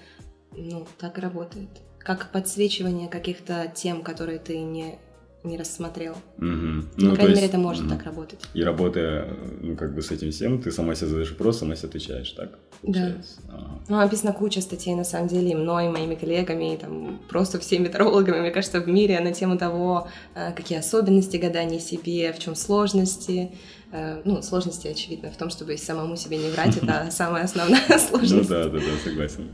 [0.57, 1.69] ну, так и работает.
[1.99, 4.99] Как подсвечивание каких-то тем, которые ты не
[5.43, 6.15] не рассмотрел.
[6.39, 6.85] Угу.
[6.97, 7.91] Ну, По крайней мере, это может угу.
[7.91, 8.41] так работать.
[8.53, 9.29] И работая,
[9.61, 12.59] ну, как бы с этим всем, ты сама себе задаешь вопрос, сама себе отвечаешь, так?
[12.83, 13.41] Получается?
[13.49, 13.55] Да.
[13.55, 13.81] Ага.
[13.89, 17.59] Ну, написано куча статей, на самом деле, и мной, и моими коллегами, и там просто
[17.59, 22.39] всеми тарологами, мне кажется, в мире на тему того, э, какие особенности гадания себе, в
[22.39, 23.53] чем сложности.
[23.93, 28.49] Э, ну, сложности, очевидно, в том, чтобы самому себе не врать, это самая основная сложность.
[28.51, 29.49] Ну да, да, да, согласен.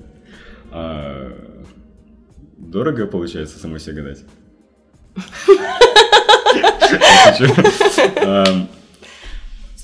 [0.72, 1.32] А,
[2.58, 4.24] дорого получается самой себе гадать?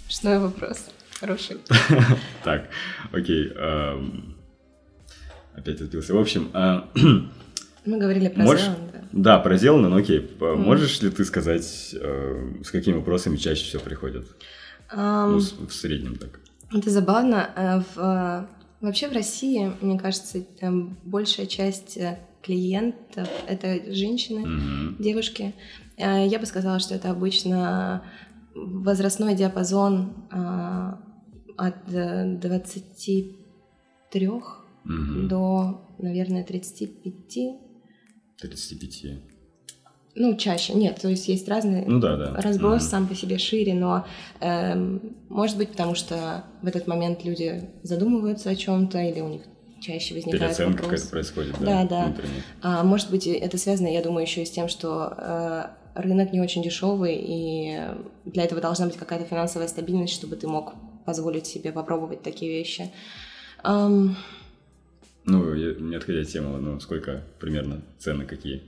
[0.09, 0.87] Смешной вопрос.
[1.21, 1.59] Хороший.
[2.45, 2.69] Так,
[3.13, 3.53] окей.
[5.55, 6.15] Опять отбился.
[6.15, 6.51] В общем...
[6.53, 6.89] А,
[7.85, 9.05] Мы говорили про Зеланда.
[9.13, 10.31] Да, про Зеланда, но окей.
[10.41, 14.25] Можешь ли ты сказать, э, с какими вопросами чаще всего приходят?
[14.95, 16.41] Ну, в среднем так.
[16.73, 17.51] Это забавно.
[17.57, 18.49] Э, в,
[18.81, 20.45] вообще в России, мне кажется,
[21.05, 25.03] большая часть э, клиентов это женщины, mm-hmm.
[25.03, 25.55] девушки.
[25.97, 28.05] Э, я бы сказала, что это обычно
[28.55, 30.93] возрастной диапазон э,
[31.57, 35.27] от 23 mm-hmm.
[35.29, 37.39] до, наверное, 35.
[38.41, 39.05] 35.
[40.15, 41.87] Ну, чаще, нет, то есть есть разные...
[41.87, 42.35] Ну да, да.
[42.35, 42.91] Разброс mm-hmm.
[42.91, 44.05] сам по себе шире, но
[44.41, 44.75] э,
[45.31, 49.43] может быть, потому что в этот момент люди задумываются о чем-то, или у них
[49.83, 51.85] чаще возникает Переоценка какая-то происходит, да?
[51.85, 52.15] Да, да.
[52.63, 55.65] А, может быть, это связано, я думаю, еще и с тем, что э,
[55.95, 57.81] рынок не очень дешевый, и
[58.25, 62.91] для этого должна быть какая-то финансовая стабильность, чтобы ты мог позволить себе попробовать такие вещи.
[63.65, 64.15] Um...
[65.25, 68.63] Ну, не отходя от темы, ну, сколько примерно цены какие?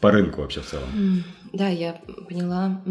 [0.00, 1.24] по рынку вообще в целом.
[1.52, 2.82] Да, я поняла.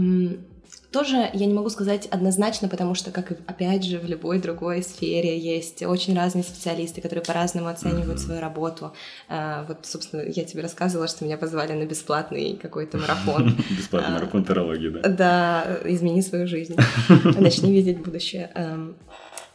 [0.92, 4.82] Тоже я не могу сказать однозначно, потому что, как и опять же в любой другой
[4.82, 8.26] сфере, есть очень разные специалисты, которые по-разному оценивают mm-hmm.
[8.26, 8.94] свою работу.
[9.28, 13.56] А, вот, собственно, я тебе рассказывала, что меня позвали на бесплатный какой-то марафон.
[13.70, 15.10] Бесплатный а, марафон тарологии, да?
[15.10, 16.76] Да, измени свою жизнь,
[17.38, 18.52] начни видеть будущее.
[18.56, 18.98] Эм,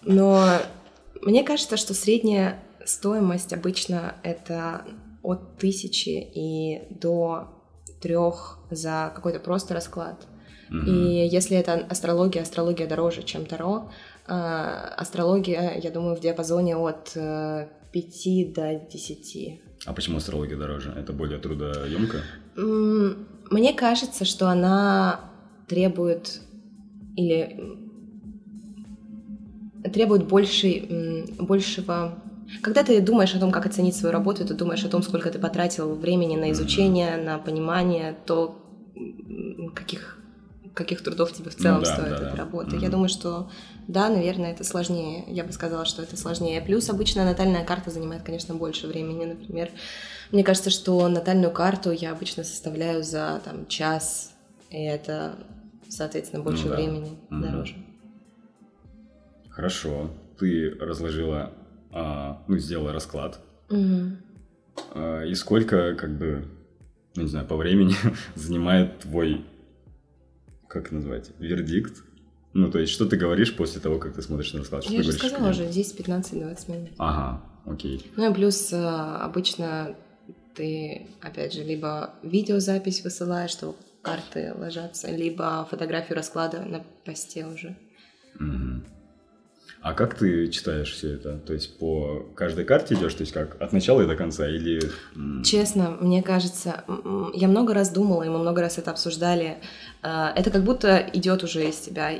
[0.02, 0.58] но
[1.22, 4.84] мне кажется, что средняя стоимость обычно это
[5.22, 7.48] от тысячи и до
[8.00, 10.26] трех за какой-то просто расклад.
[10.70, 10.86] Mm-hmm.
[10.86, 13.90] И если это астрология, астрология дороже, чем Таро.
[14.26, 19.60] А, астрология, я думаю, в диапазоне от э, 5 до 10.
[19.86, 20.92] А почему астрология дороже?
[20.96, 22.22] Это более трудоемко?
[23.50, 25.20] Мне кажется, что она
[25.68, 26.40] требует
[27.16, 27.78] или
[29.92, 32.18] требует большей, большего
[32.62, 35.38] когда ты думаешь о том, как оценить свою работу, ты думаешь о том, сколько ты
[35.38, 38.60] потратил времени на изучение, на понимание, то
[39.74, 40.18] каких
[40.74, 42.36] каких трудов тебе в целом ну, да, стоит да, эта да.
[42.36, 42.76] работа.
[42.76, 42.82] Mm-hmm.
[42.82, 43.50] Я думаю, что
[43.86, 45.24] да, наверное, это сложнее.
[45.28, 46.60] Я бы сказала, что это сложнее.
[46.60, 49.24] Плюс обычно натальная карта занимает, конечно, больше времени.
[49.24, 49.70] Например,
[50.32, 54.32] мне кажется, что натальную карту я обычно составляю за там час,
[54.70, 55.36] и это,
[55.88, 56.76] соответственно, больше ну, да.
[56.76, 57.40] времени mm-hmm.
[57.40, 57.74] дороже.
[59.50, 60.10] Хорошо.
[60.38, 61.52] Ты разложила,
[61.92, 63.38] а, ну, сделала расклад.
[63.68, 64.16] Mm-hmm.
[64.94, 66.48] А, и сколько, как бы,
[67.14, 67.94] ну, не знаю, по времени
[68.34, 69.44] занимает твой
[70.74, 72.02] как назвать, вердикт.
[72.52, 74.84] Ну, то есть, что ты говоришь после того, как ты смотришь на расклад?
[74.84, 76.90] Что Я же сказала уже, здесь 15-20 минут.
[76.98, 78.10] Ага, окей.
[78.16, 79.96] Ну и плюс э, обычно
[80.54, 87.76] ты, опять же, либо видеозапись высылаешь, что карты ложатся, либо фотографию расклада на посте уже.
[88.38, 88.82] Угу.
[89.84, 91.36] А как ты читаешь все это?
[91.36, 94.80] То есть по каждой карте идешь, то есть как от начала и до конца или...
[95.44, 96.84] Честно, мне кажется,
[97.34, 99.58] я много раз думала, и мы много раз это обсуждали.
[100.02, 102.12] А, это как будто идет уже из тебя.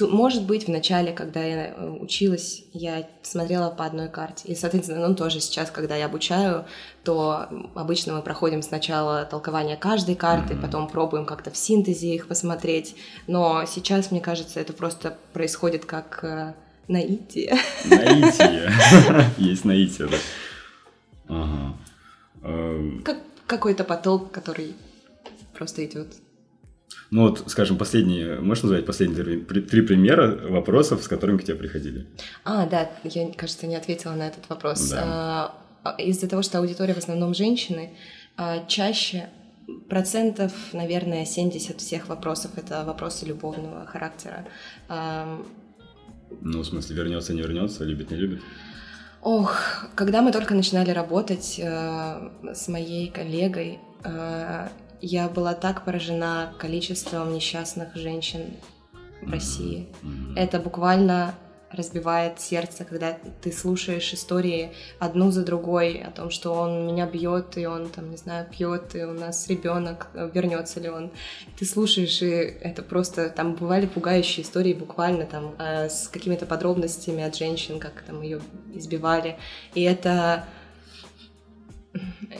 [0.00, 4.48] Может быть, в начале, когда я э, училась, я смотрела по одной карте.
[4.48, 6.64] И, соответственно, ну, тоже сейчас, когда я обучаю,
[7.04, 10.60] то обычно мы проходим сначала толкование каждой карты, mm-hmm.
[10.60, 12.96] потом пробуем как-то в синтезе их посмотреть.
[13.28, 16.54] Но сейчас, мне кажется, это просто происходит как э,
[16.88, 17.56] Наитие.
[17.84, 18.72] Наитие.
[19.38, 20.16] Есть наитие, да.
[21.28, 21.76] Ага.
[22.42, 23.02] Эм.
[23.04, 24.74] Как какой-то поток, который
[25.54, 26.14] просто идет.
[27.10, 32.06] Ну вот, скажем, последние, можешь назвать последние три примера вопросов, с которыми к тебе приходили?
[32.44, 34.88] А, да, я, кажется, не ответила на этот вопрос.
[34.88, 35.54] Да.
[35.84, 37.92] А, из-за того, что аудитория в основном женщины,
[38.36, 39.28] а, чаще
[39.90, 44.46] процентов, наверное, 70 всех вопросов это вопросы любовного характера.
[46.40, 48.42] Ну, в смысле, вернется, не вернется, любит, не любит?
[49.22, 49.56] Ох,
[49.94, 54.68] когда мы только начинали работать э, с моей коллегой, э,
[55.00, 58.54] я была так поражена количеством несчастных женщин
[59.20, 59.88] в России.
[60.02, 60.34] Mm-hmm.
[60.36, 61.34] Это буквально
[61.74, 67.56] разбивает сердце, когда ты слушаешь истории одну за другой о том, что он меня бьет,
[67.56, 71.10] и он там, не знаю, пьет, и у нас ребенок, вернется ли он.
[71.58, 77.22] Ты слушаешь, и это просто, там бывали пугающие истории буквально там э, с какими-то подробностями
[77.22, 78.40] от женщин, как там ее
[78.74, 79.38] избивали.
[79.74, 80.44] И это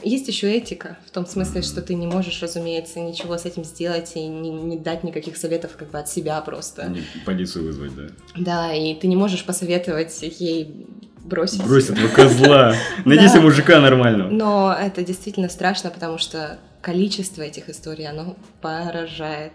[0.03, 4.11] есть еще этика, в том смысле, что ты не можешь, разумеется, ничего с этим сделать
[4.15, 6.87] и не, не дать никаких советов как бы от себя просто.
[6.89, 8.07] Не, полицию вызвать, да?
[8.35, 10.87] Да, и ты не можешь посоветовать ей
[11.23, 11.63] бросить.
[11.63, 12.75] Бросить этого козла.
[13.05, 14.29] Найди себе мужика нормального.
[14.29, 19.53] Но это действительно страшно, потому что количество этих историй, оно поражает.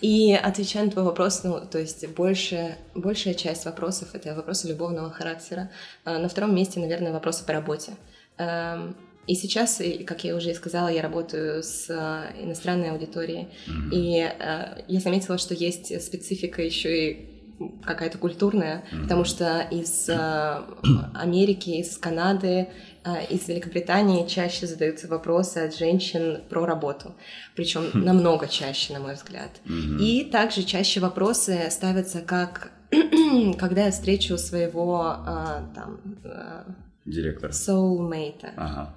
[0.00, 5.10] И отвечая на твой вопрос, ну, то есть больше, большая часть вопросов— это вопросы любовного
[5.10, 5.70] характера.
[6.04, 7.92] А на втором месте, наверное, вопросы по работе.
[9.26, 13.48] И сейчас, как я уже и сказала, я работаю с э, иностранной аудиторией.
[13.66, 13.90] Mm-hmm.
[13.92, 17.30] И э, я заметила, что есть специфика еще и
[17.84, 19.02] какая-то культурная, mm-hmm.
[19.02, 20.62] потому что из э,
[21.14, 22.68] Америки, из Канады,
[23.04, 27.14] э, из Великобритании чаще задаются вопросы от женщин про работу,
[27.54, 28.02] причем mm-hmm.
[28.02, 29.50] намного чаще, на мой взгляд.
[29.66, 29.98] Mm-hmm.
[30.00, 32.72] И также чаще вопросы ставятся как
[33.58, 36.64] когда я встречу своего э, там э,
[37.04, 38.50] директора soulmate.
[38.56, 38.94] Ага.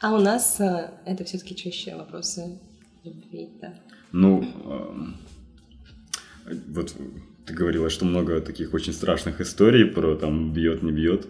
[0.00, 2.58] А у нас э, это все-таки чаще вопросы
[3.04, 3.72] любви, да.
[4.10, 4.44] Ну,
[6.68, 6.96] вот
[7.46, 11.26] ты говорила, что много таких очень страшных историй про там бьет, не бьет.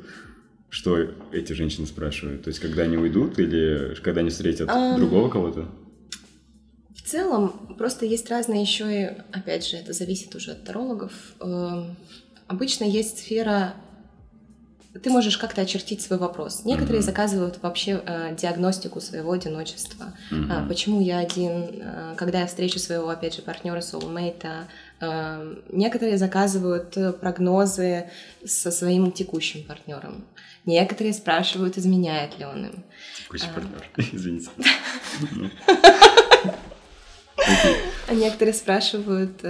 [0.68, 0.98] Что
[1.32, 2.44] эти женщины спрашивают?
[2.44, 5.68] То есть, когда они уйдут или когда они встретят um, другого кого-то?
[6.96, 11.12] В целом, просто есть разные еще и, опять же, это зависит уже от тарологов.
[11.40, 11.94] Эм,
[12.46, 13.74] обычно есть сфера
[15.00, 16.64] ты можешь как-то очертить свой вопрос.
[16.64, 17.06] Некоторые mm-hmm.
[17.06, 20.12] заказывают вообще э, диагностику своего одиночества.
[20.30, 20.64] Mm-hmm.
[20.64, 21.80] Э, почему я один?
[21.80, 24.66] Э, когда я встречу своего, опять же, партнера, soulmate,
[25.00, 28.10] э, некоторые заказывают прогнозы
[28.44, 30.26] со своим текущим партнером.
[30.66, 32.84] Некоторые спрашивают, изменяет ли он им.
[33.16, 33.54] Текущий а...
[33.54, 34.50] партнер, извините.
[38.08, 39.42] А некоторые спрашивают,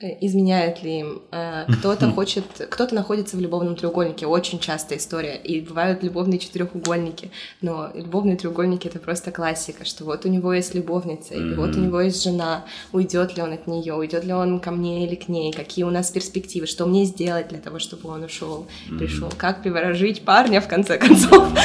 [0.00, 1.22] изменяют ли им.
[1.30, 7.30] Э, кто-то хочет, кто-то находится в любовном треугольнике, очень частая история, и бывают любовные четырехугольники,
[7.60, 11.80] но любовные треугольники это просто классика, что вот у него есть любовница, и вот у
[11.80, 15.28] него есть жена, уйдет ли он от нее, уйдет ли он ко мне или к
[15.28, 18.66] ней, какие у нас перспективы, что мне сделать для того, чтобы он ушел,
[18.98, 21.48] пришел, как приворожить парня в конце концов.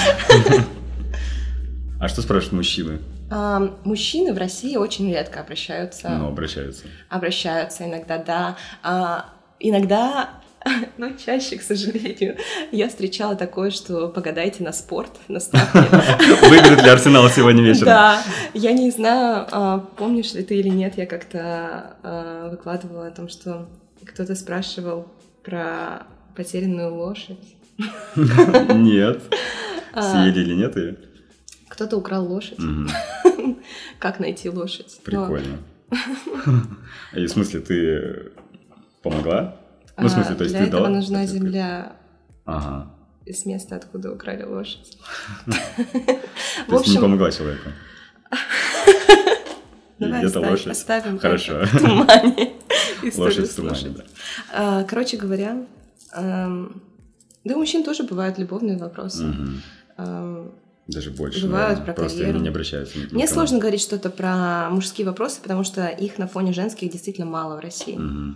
[1.97, 2.99] А что спрашивают мужчины?
[3.29, 6.09] А, мужчины в России очень редко обращаются.
[6.09, 6.85] Ну, обращаются.
[7.09, 8.57] Обращаются иногда, да.
[8.83, 10.29] А, иногда
[10.97, 12.37] но чаще, к сожалению,
[12.71, 15.77] я встречала такое, что погадайте на спорт, на ставки.
[16.49, 17.85] Выиграет ли Арсенал сегодня вечером?
[17.85, 18.23] Да,
[18.53, 23.29] я не знаю, а, помнишь ли ты или нет, я как-то а, выкладывала о том,
[23.29, 23.67] что
[24.05, 25.07] кто-то спрашивал
[25.43, 27.37] про потерянную лошадь.
[28.15, 29.21] Нет.
[29.93, 30.01] А.
[30.01, 30.95] Съели или нет ее?
[31.75, 32.57] Кто-то украл лошадь.
[33.99, 34.97] Как найти лошадь?
[35.03, 35.57] Прикольно.
[37.13, 38.31] И в смысле, ты
[39.03, 39.57] помогла?
[39.97, 40.87] Ну, в смысле, то есть ты дала?
[40.87, 41.97] нужна земля.
[42.45, 42.93] Ага.
[43.25, 44.97] Из места, откуда украли лошадь.
[46.67, 47.69] То есть не помогла человеку?
[49.99, 50.67] Давай оставим, лошадь.
[50.67, 51.65] оставим Хорошо.
[51.65, 52.53] в тумане.
[53.17, 54.03] Лошадь в тумане, да.
[54.53, 55.65] А, короче говоря,
[56.13, 56.81] эм,
[57.43, 59.33] да у мужчин тоже бывают любовные вопросы.
[60.87, 61.45] Даже больше.
[61.45, 62.37] Бывают про Просто карьеру.
[62.37, 62.97] они не обращаются.
[62.97, 63.15] Никому.
[63.15, 67.57] Мне сложно говорить что-то про мужские вопросы, потому что их на фоне женских действительно мало
[67.57, 67.95] в России.
[67.95, 68.35] Угу.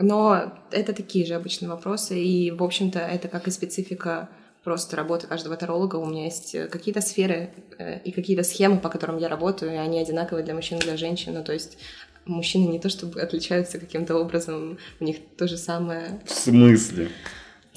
[0.00, 4.28] Но это такие же обычные вопросы, и, в общем-то, это как и специфика
[4.64, 5.96] просто работы каждого таролога.
[5.96, 9.98] У меня есть какие-то сферы э, и какие-то схемы, по которым я работаю, и они
[9.98, 11.34] одинаковые для мужчин и для женщин.
[11.34, 11.78] Ну, то есть
[12.26, 16.20] мужчины не то чтобы отличаются каким-то образом, у них то же самое.
[16.26, 17.08] В смысле?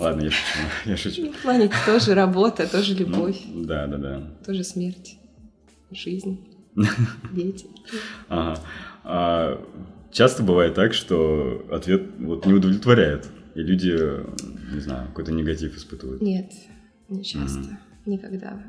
[0.04, 1.32] Ладно, я шучу, я шучу.
[1.32, 3.40] В плане тоже работа, тоже любовь.
[3.48, 4.24] Ну, да, да, да.
[4.46, 5.18] Тоже смерть,
[5.92, 6.46] жизнь,
[7.34, 7.68] дети.
[8.28, 8.60] Ага.
[9.06, 9.66] А
[10.12, 13.98] часто бывает так, что ответ вот не удовлетворяет, и люди,
[14.74, 16.22] не знаю, какой-то негатив испытывают.
[16.22, 16.52] Нет,
[17.08, 17.78] не часто, mm-hmm.
[18.06, 18.62] никогда.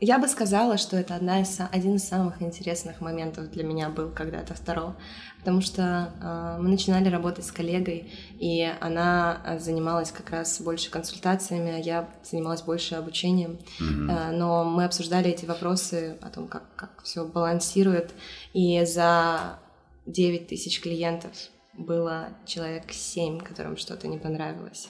[0.00, 4.10] Я бы сказала, что это одна из, один из самых интересных моментов для меня был
[4.10, 4.96] когда-то второго,
[5.38, 10.90] потому что э, мы начинали работать с коллегой, и она э, занималась как раз больше
[10.90, 14.10] консультациями, а я занималась больше обучением, mm-hmm.
[14.10, 18.12] э, но мы обсуждали эти вопросы о том, как, как все балансирует,
[18.52, 19.60] и за
[20.06, 21.30] 9 тысяч клиентов
[21.72, 24.88] было человек 7, которым что-то не понравилось.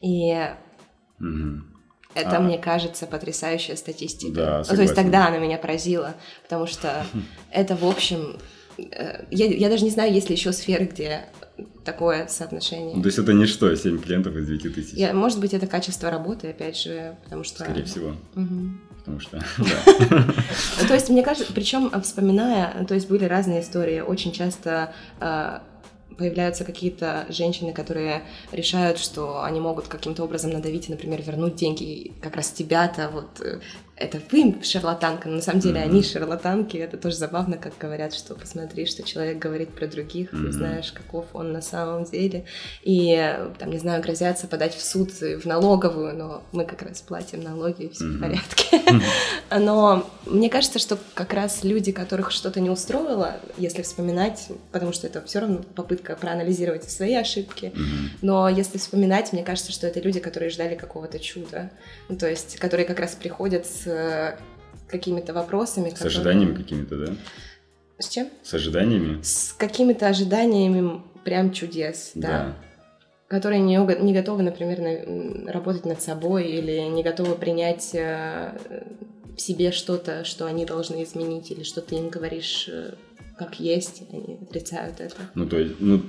[0.00, 0.32] И
[1.20, 1.75] mm-hmm.
[2.16, 2.40] Это, а.
[2.40, 4.34] мне кажется, потрясающая статистика.
[4.34, 7.04] Да, ну, то есть тогда она меня поразила, потому что
[7.50, 8.38] это, в общем,
[8.78, 11.26] э, я, я даже не знаю, есть ли еще сферы, где
[11.84, 13.00] такое соотношение.
[13.00, 14.94] То есть это не что, 7 клиентов из 9 тысяч?
[14.94, 17.64] Я, может быть, это качество работы, опять же, потому что...
[17.64, 18.16] Скорее всего.
[18.34, 18.70] Угу.
[18.98, 19.38] Потому что,
[20.88, 25.60] То есть, мне кажется, причем вспоминая, то есть были разные истории, очень часто э,
[26.16, 32.12] появляются какие-то женщины, которые решают, что они могут каким-то образом надавить и, например, вернуть деньги
[32.20, 33.60] как раз тебя-то, вот э,
[33.96, 35.84] это вы шарлатанка, но на самом деле mm-hmm.
[35.84, 40.50] они шарлатанки, это тоже забавно, как говорят, что посмотри, что человек говорит про других, mm-hmm.
[40.50, 42.44] знаешь, каков он на самом деле,
[42.82, 43.16] и
[43.58, 47.84] там, не знаю, грозятся подать в суд, в налоговую, но мы как раз платим налоги,
[47.84, 48.16] и все mm-hmm.
[48.16, 48.82] в порядке.
[49.50, 55.06] Но мне кажется, что как раз люди, которых что-то не устроило, если вспоминать, потому что
[55.06, 57.72] это все равно попытка проанализировать свои ошибки,
[58.22, 61.70] но если вспоминать, мне кажется, что это люди, которые ждали какого-то чуда,
[62.08, 64.36] ну, то есть, которые как раз приходят с Э,
[64.88, 65.88] какими-то вопросами.
[65.88, 66.14] С которые...
[66.14, 67.12] ожиданиями какими-то, да?
[67.98, 68.28] С чем?
[68.44, 69.20] С ожиданиями?
[69.20, 72.28] С какими-то ожиданиями прям чудес, да.
[72.28, 72.56] да.
[73.28, 78.56] Которые не, не готовы, например, на, работать над собой или не готовы принять э,
[79.36, 82.92] в себе что-то, что они должны изменить, или что ты им говоришь э,
[83.36, 85.16] как есть, они отрицают это.
[85.34, 86.00] Ну, то есть, ну,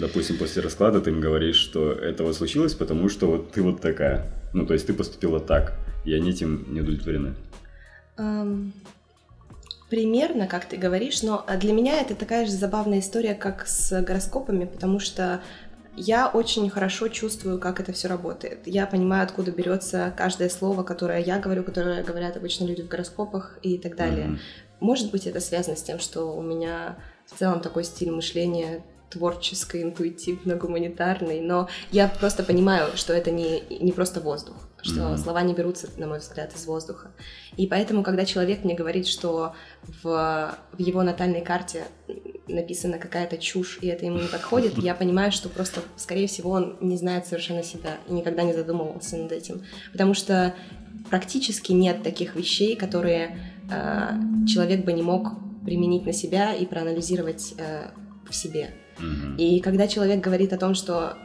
[0.00, 3.80] допустим, после расклада ты им говоришь, что это вот случилось, потому что вот ты вот
[3.80, 4.32] такая.
[4.54, 5.74] Ну, то есть ты поступила так
[6.04, 7.34] и они этим не удовлетворены?
[8.16, 8.72] Um,
[9.90, 14.64] примерно, как ты говоришь, но для меня это такая же забавная история, как с гороскопами,
[14.64, 15.42] потому что
[15.98, 18.66] я очень хорошо чувствую, как это все работает.
[18.66, 23.58] Я понимаю, откуда берется каждое слово, которое я говорю, которое говорят обычно люди в гороскопах
[23.62, 24.26] и так далее.
[24.26, 24.38] Mm-hmm.
[24.80, 26.96] Может быть, это связано с тем, что у меня
[27.26, 33.92] в целом такой стиль мышления творческой, интуитивно-гуманитарной, но я просто понимаю, что это не, не
[33.92, 35.18] просто воздух, что mm-hmm.
[35.18, 37.10] слова не берутся, на мой взгляд, из воздуха.
[37.56, 39.54] И поэтому, когда человек мне говорит, что
[40.02, 41.84] в, в его натальной карте
[42.46, 46.76] написана какая-то чушь, и это ему не подходит, я понимаю, что просто, скорее всего, он
[46.80, 49.62] не знает совершенно себя и никогда не задумывался над этим.
[49.92, 50.54] Потому что
[51.10, 53.36] практически нет таких вещей, которые
[53.70, 55.32] э, человек бы не мог
[55.64, 57.90] применить на себя и проанализировать э,
[58.28, 58.70] в себе.
[59.00, 59.36] Mm-hmm.
[59.38, 61.16] И когда человек говорит о том, что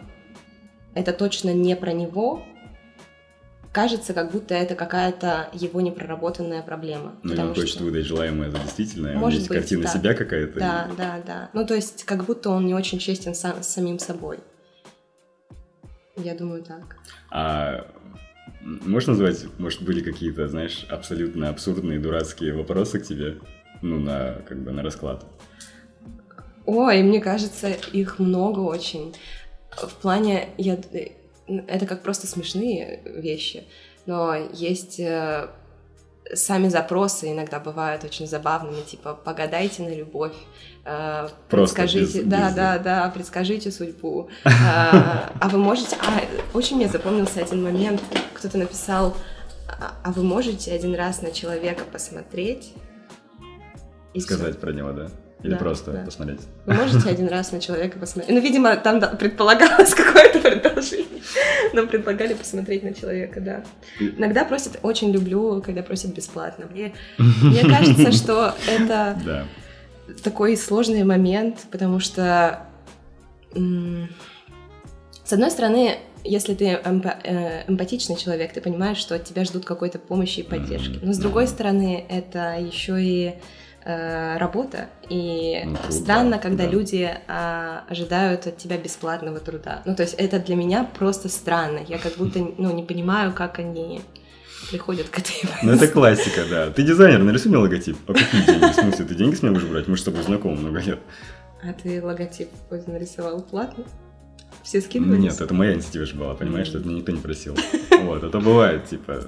[0.95, 2.43] это точно не про него,
[3.73, 7.15] кажется, как будто это какая-то его непроработанная проблема.
[7.23, 7.83] Ну, он хочет что...
[7.83, 9.89] выдать желаемое за действительное, Может есть быть, картина да.
[9.89, 10.59] себя какая-то.
[10.59, 10.95] Да, и...
[10.95, 11.49] да, да.
[11.53, 14.39] Ну, то есть, как будто он не очень честен сам, с самим собой.
[16.15, 16.97] Я думаю, так.
[17.31, 17.87] А
[18.61, 23.39] можно назвать, может, были какие-то, знаешь, абсолютно абсурдные, дурацкие вопросы к тебе?
[23.81, 25.25] Ну, на, как бы, на расклад.
[26.65, 29.15] Ой, мне кажется, их много очень.
[29.75, 30.77] В плане, я,
[31.47, 33.63] это как просто смешные вещи,
[34.05, 35.49] но есть э,
[36.33, 40.35] сами запросы иногда бывают очень забавными, типа погадайте на любовь,
[40.85, 42.55] э, Просто предскажите, без, да, без...
[42.55, 44.29] да, да, предскажите судьбу.
[44.45, 46.21] А, а вы можете, а
[46.53, 48.01] очень мне запомнился один момент,
[48.33, 49.15] кто-то написал,
[49.67, 52.73] а, а вы можете один раз на человека посмотреть
[54.13, 55.09] и сказать про него, да?
[55.43, 55.99] Или да, просто да.
[55.99, 56.39] посмотреть?
[56.65, 58.33] Вы можете один раз на человека посмотреть?
[58.33, 61.21] Ну, видимо, там да, предполагалось какое-то продолжение.
[61.73, 63.63] Но предлагали посмотреть на человека, да.
[63.99, 66.65] Иногда просят, очень люблю, когда просят бесплатно.
[66.71, 69.45] Мне, мне кажется, что это да.
[70.23, 72.61] такой сложный момент, потому что
[73.53, 79.65] с одной стороны, если ты эмпа- э, эмпатичный человек, ты понимаешь, что от тебя ждут
[79.65, 80.99] какой-то помощи и поддержки.
[81.01, 83.35] Но с другой стороны, это еще и
[83.85, 86.69] э, работа, и ну, странно, когда да.
[86.69, 89.81] люди а, ожидают от тебя бесплатного труда.
[89.85, 91.79] Ну, то есть это для меня просто странно.
[91.87, 94.01] Я как будто, ну, не понимаю, как они
[94.69, 96.71] приходят к этой Ну, это классика, да.
[96.71, 97.97] Ты дизайнер, нарисуй мне логотип.
[98.07, 98.71] А какие деньги?
[98.71, 99.87] В смысле, ты деньги с меня будешь брать?
[99.87, 100.99] Мы же с тобой знакомы много лет.
[101.61, 103.85] А ты логотип какой нарисовал платно?
[104.63, 105.21] Все скидывались?
[105.21, 107.55] Нет, это моя инициатива же была, понимаешь, что это меня никто не просил.
[108.03, 109.23] Вот, это бывает, типа,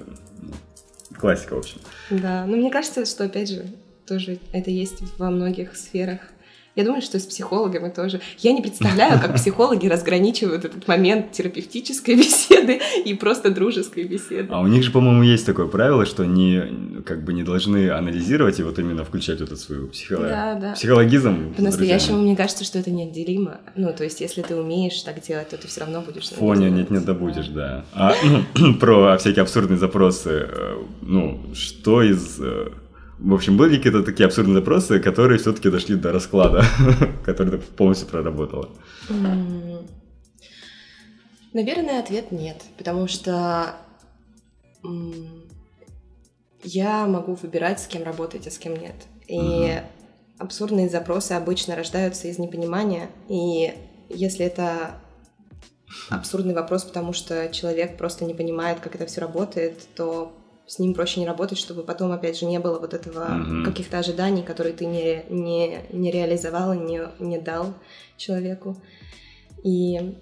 [1.18, 1.80] классика, в общем.
[2.10, 3.64] Да, но мне кажется, что, опять же,
[4.06, 6.20] тоже это есть во многих сферах.
[6.76, 8.20] Я думаю, что с психологами тоже.
[8.38, 14.48] Я не представляю, как психологи разграничивают этот момент терапевтической беседы и просто дружеской беседы.
[14.50, 18.60] А у них же, по-моему, есть такое правило, что они как бы не должны анализировать
[18.60, 20.28] и вот именно включать этот свой психолог...
[20.28, 20.72] да, да.
[20.74, 21.54] психологизм.
[21.54, 23.58] По-настоящему, мне кажется, что это неотделимо.
[23.74, 26.28] Ну, то есть, если ты умеешь так делать, то ты все равно будешь...
[26.28, 27.86] Фоне нет-нет, да будешь, да.
[27.94, 28.12] А
[28.80, 32.68] про всякие абсурдные запросы, э, ну, что из э,
[33.18, 36.64] в общем, были какие-то такие абсурдные запросы, которые все-таки дошли до расклада,
[37.24, 38.70] который ты полностью проработала?
[41.52, 43.76] Наверное, ответ нет, потому что
[46.62, 48.94] я могу выбирать, с кем работать, а с кем нет.
[49.26, 49.86] И угу.
[50.38, 53.72] абсурдные запросы обычно рождаются из непонимания, и
[54.10, 55.00] если это
[56.10, 60.32] абсурдный вопрос, потому что человек просто не понимает, как это все работает, то
[60.66, 63.64] с ним проще не работать, чтобы потом, опять же, не было вот этого mm-hmm.
[63.64, 67.74] каких-то ожиданий, которые ты не, не, не реализовал, не, не дал
[68.16, 68.76] человеку.
[69.62, 70.16] И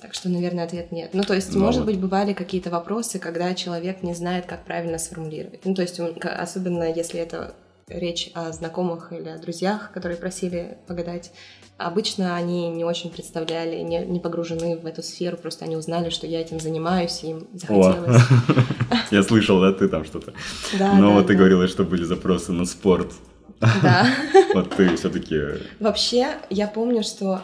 [0.00, 1.10] так что, наверное, ответ нет.
[1.14, 1.86] Ну, то есть, Но может вот...
[1.86, 5.64] быть, бывали какие-то вопросы, когда человек не знает, как правильно сформулировать.
[5.64, 7.54] Ну, то есть, особенно если это
[7.88, 11.32] речь о знакомых или о друзьях, которые просили погадать,
[11.78, 16.26] Обычно они не очень представляли, не, не погружены в эту сферу, просто они узнали, что
[16.26, 18.22] я этим занимаюсь, и им захотелось.
[19.10, 20.32] Я слышал, да, ты там что-то.
[20.78, 23.12] Да, Но вот ты говорила, что были запросы на спорт.
[23.60, 24.06] Да.
[24.54, 25.38] Вот ты все-таки...
[25.78, 27.42] Вообще, я помню, что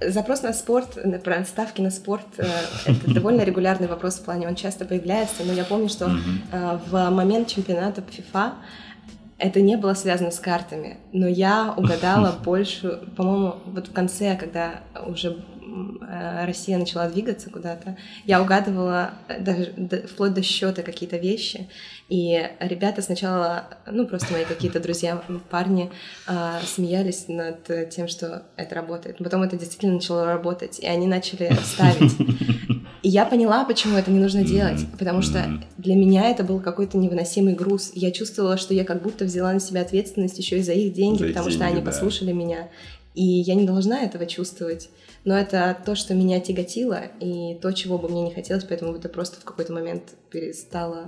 [0.00, 2.44] Запрос на спорт, про ставки на спорт, э,
[2.84, 6.10] это довольно регулярный вопрос в плане, он часто появляется, но я помню, что
[6.52, 8.52] э, в момент чемпионата FIFA
[9.42, 14.80] это не было связано с картами, но я угадала больше, по-моему, вот в конце, когда
[15.04, 15.44] уже
[16.08, 19.74] э, Россия начала двигаться куда-то, я угадывала даже
[20.08, 21.68] вплоть до счета какие-то вещи,
[22.08, 25.20] и ребята сначала, ну, просто мои какие-то друзья,
[25.50, 25.90] парни,
[26.28, 29.18] э, смеялись над тем, что это работает.
[29.18, 32.12] Потом это действительно начало работать, и они начали ставить.
[33.02, 36.98] И я поняла, почему это не нужно делать, потому что для меня это был какой-то
[36.98, 37.90] невыносимый груз.
[37.94, 41.18] Я чувствовала, что я как будто взяла на себя ответственность еще и за их деньги,
[41.18, 41.86] за потому деньги, что они да.
[41.86, 42.68] послушали меня.
[43.14, 44.88] И я не должна этого чувствовать.
[45.24, 49.08] Но это то, что меня тяготило, и то, чего бы мне не хотелось, поэтому это
[49.08, 51.06] просто в какой-то момент перестало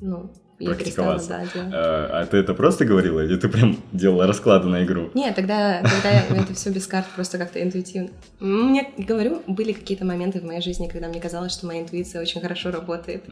[0.00, 1.72] ну, я перестала, да, делать.
[1.72, 5.10] А, а ты это просто говорила, или ты прям делала расклады на игру?
[5.14, 8.10] Нет, тогда, тогда это все без карт, просто как-то интуитивно.
[8.40, 12.40] Мне, говорю, были какие-то моменты в моей жизни, когда мне казалось, что моя интуиция очень
[12.40, 13.24] хорошо работает.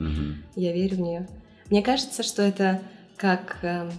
[0.55, 1.29] Я верю в нее.
[1.71, 2.83] Мне кажется, что это
[3.17, 3.59] как...
[3.63, 3.91] Эм,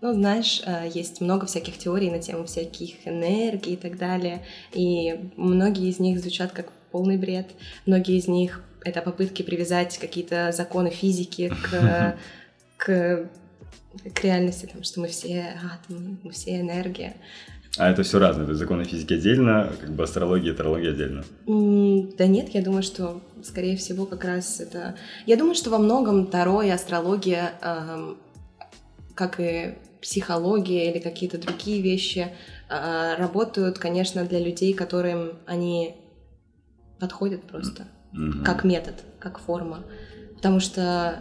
[0.00, 5.30] ну, знаешь, э, есть много всяких теорий на тему всяких энергий и так далее, и
[5.36, 7.48] многие из них звучат как полный бред,
[7.84, 12.16] многие из них— это попытки привязать какие-то законы физики к,
[12.76, 13.28] к,
[14.14, 17.16] к реальности, там, что мы все атомы, мы все энергия.
[17.78, 21.24] А это все разное, то есть законы физики отдельно, как бы астрология и тарология отдельно?
[21.46, 24.94] Да нет, я думаю, что, скорее всего, как раз это...
[25.26, 28.16] Я думаю, что во многом Таро и астрология, эм,
[29.14, 32.28] как и психология или какие-то другие вещи,
[32.70, 35.96] э, работают, конечно, для людей, которым они
[36.98, 38.42] подходят просто, mm-hmm.
[38.42, 39.84] как метод, как форма.
[40.36, 41.20] Потому что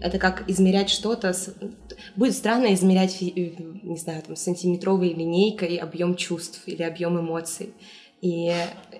[0.00, 1.32] это как измерять что-то.
[1.32, 1.54] С...
[2.16, 7.74] Будет странно измерять, э, не знаю, там, сантиметровой линейкой объем чувств или объем эмоций.
[8.22, 8.52] И,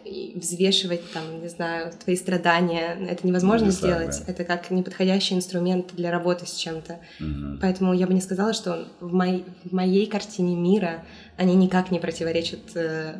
[0.07, 2.97] и взвешивать, там, не знаю, твои страдания.
[3.07, 4.23] Это невозможно Веса, сделать.
[4.27, 4.33] Да.
[4.33, 7.01] Это как неподходящий инструмент для работы с чем-то.
[7.21, 7.59] Угу.
[7.61, 11.05] Поэтому я бы не сказала, что в, мой, в моей картине мира
[11.37, 13.17] они никак не противоречат, э,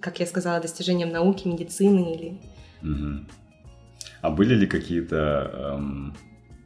[0.00, 2.38] как я сказала, достижениям науки, медицины или...
[2.82, 3.26] Угу.
[4.20, 6.16] А были ли какие-то эм,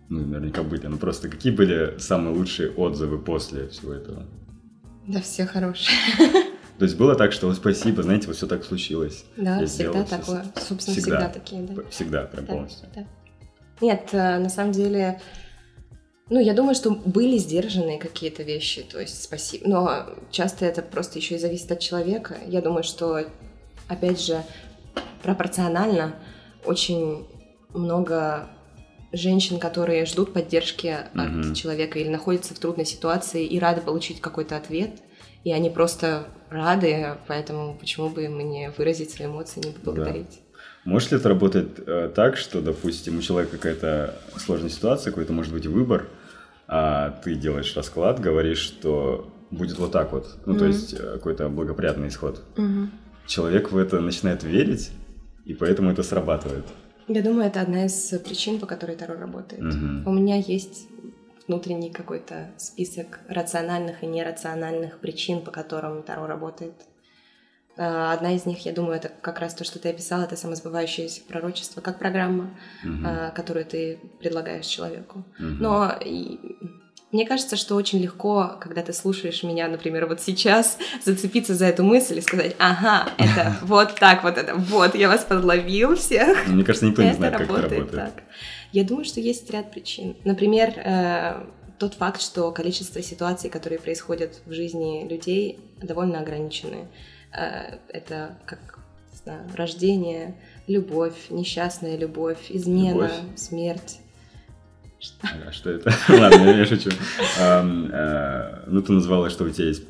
[0.09, 4.27] ну, наверняка были, но просто какие были самые лучшие отзывы после всего этого?
[5.07, 5.97] Да, все хорошие.
[6.79, 9.25] То есть было так, что спасибо, знаете, вот все так случилось.
[9.37, 10.45] Да, Я всегда такое.
[10.55, 10.67] Все...
[10.67, 11.83] Собственно, всегда, всегда такие, да.
[11.91, 12.89] Всегда, прям да, полностью.
[12.95, 13.07] Да.
[13.81, 15.21] Нет, э, на самом деле,
[16.29, 19.69] ну, я думаю, что были сдержанные какие-то вещи, то есть спасибо.
[19.69, 22.37] Но часто это просто еще и зависит от человека.
[22.47, 23.25] Я думаю, что,
[23.89, 24.43] опять же,
[25.23, 26.15] пропорционально
[26.65, 27.27] очень
[27.75, 28.49] много
[29.13, 31.51] женщин, которые ждут поддержки mm-hmm.
[31.51, 34.91] от человека или находятся в трудной ситуации и рады получить какой-то ответ,
[35.45, 40.31] и они просто рады, поэтому почему бы им не выразить свои эмоции, не поблагодарить.
[40.31, 40.91] Да.
[40.91, 45.53] Может ли это работать э, так, что, допустим, у человека какая-то сложная ситуация, какой-то, может
[45.53, 46.09] быть, выбор,
[46.67, 50.59] а ты делаешь расклад, говоришь, что будет вот так вот, ну, mm-hmm.
[50.59, 52.43] то есть э, какой-то благоприятный исход.
[52.57, 52.89] Mm-hmm.
[53.27, 54.91] Человек в это начинает верить,
[55.45, 56.65] и поэтому это срабатывает.
[57.09, 59.63] Я думаю, это одна из причин, по которой Таро работает.
[59.63, 60.11] Угу.
[60.11, 60.89] У меня есть
[61.47, 66.75] внутренний какой-то список рациональных и нерациональных причин, по которым Таро работает.
[67.77, 71.23] А, одна из них, я думаю, это как раз то, что ты описал, это самосбывающееся
[71.27, 72.51] пророчество, как программа,
[72.85, 73.07] угу.
[73.35, 75.25] которую ты предлагаешь человеку.
[75.39, 75.47] Угу.
[75.61, 75.99] Но
[77.13, 81.85] мне кажется, что очень легко, когда ты слушаешь меня, например, вот сейчас, зацепиться за эту
[81.85, 86.49] мысль и сказать, ага, это вот так вот это, вот, я вас подловил всех.
[86.49, 87.91] Мне кажется, никто не знает, как это работает.
[87.91, 88.23] Так.
[88.73, 90.17] Я думаю, что есть ряд причин.
[90.25, 91.47] Например, э,
[91.79, 96.89] тот факт, что количество ситуаций, которые происходят в жизни людей, довольно ограничены.
[97.33, 98.79] Э, это как
[99.23, 100.35] знаю, рождение,
[100.67, 103.13] любовь, несчастная любовь, измена, любовь.
[103.37, 103.99] смерть
[105.03, 105.93] что, а, что это?
[106.09, 106.91] Ладно, я шучу.
[107.41, 109.83] Э, ну, ты назвала, что у тебя есть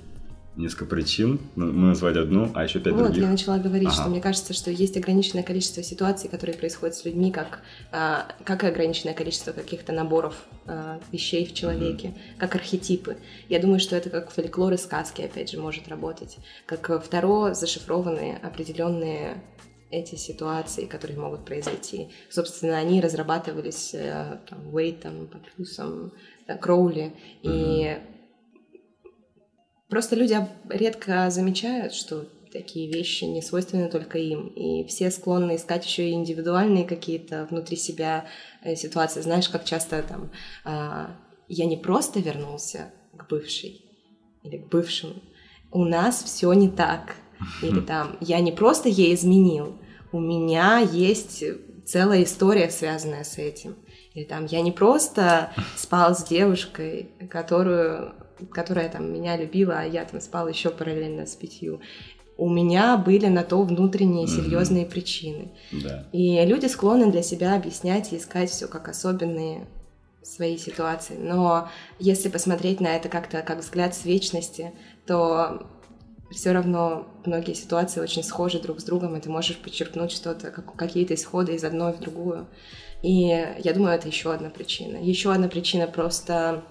[0.56, 1.38] несколько причин.
[1.54, 3.22] Ну, мы назвали одну, а еще пять вот, других.
[3.22, 3.96] Вот, я начала говорить, ага.
[3.96, 7.60] что мне кажется, что есть ограниченное количество ситуаций, которые происходят с людьми, как,
[7.90, 10.34] а, как и ограниченное количество каких-то наборов
[10.66, 12.38] а, вещей в человеке, mm-hmm.
[12.38, 13.16] как архетипы.
[13.50, 16.38] Я думаю, что это как фольклор и сказки, опять же, может работать.
[16.64, 19.42] Как второе зашифрованные определенные
[19.93, 22.09] эти ситуации, которые могут произойти.
[22.30, 26.12] Собственно, они разрабатывались э, там, Уэйтом, Паплюсом,
[26.49, 27.12] э, Кроули,
[27.43, 27.45] mm-hmm.
[27.45, 27.99] и
[29.88, 30.36] просто люди
[30.70, 34.49] редко замечают, что такие вещи не свойственны только им.
[34.49, 38.26] И все склонны искать еще и индивидуальные какие-то внутри себя
[38.62, 39.20] э, ситуации.
[39.20, 40.30] Знаешь, как часто там
[40.64, 41.16] а,
[41.49, 43.84] я не просто вернулся к бывшей
[44.43, 45.14] или к бывшему.
[45.70, 47.16] У нас все не так.
[47.62, 49.78] Или там я не просто ей изменил,
[50.12, 51.42] у меня есть
[51.84, 53.76] целая история, связанная с этим.
[54.14, 58.14] Или там я не просто спал с девушкой, которую,
[58.50, 61.80] которая там меня любила, а я там спал еще параллельно с пятью.
[62.36, 64.90] У меня были на то внутренние серьезные mm-hmm.
[64.90, 65.52] причины.
[65.70, 66.08] Да.
[66.12, 69.66] И люди склонны для себя объяснять и искать все как особенные
[70.22, 71.16] свои ситуации.
[71.18, 74.72] Но если посмотреть на это как-то как взгляд с вечности,
[75.06, 75.66] то
[76.32, 80.74] все равно многие ситуации очень схожи друг с другом, и ты можешь подчеркнуть что-то, как,
[80.74, 82.46] какие-то исходы из одной в другую.
[83.02, 83.26] И
[83.58, 84.96] я думаю, это еще одна причина.
[84.96, 86.62] Еще одна причина просто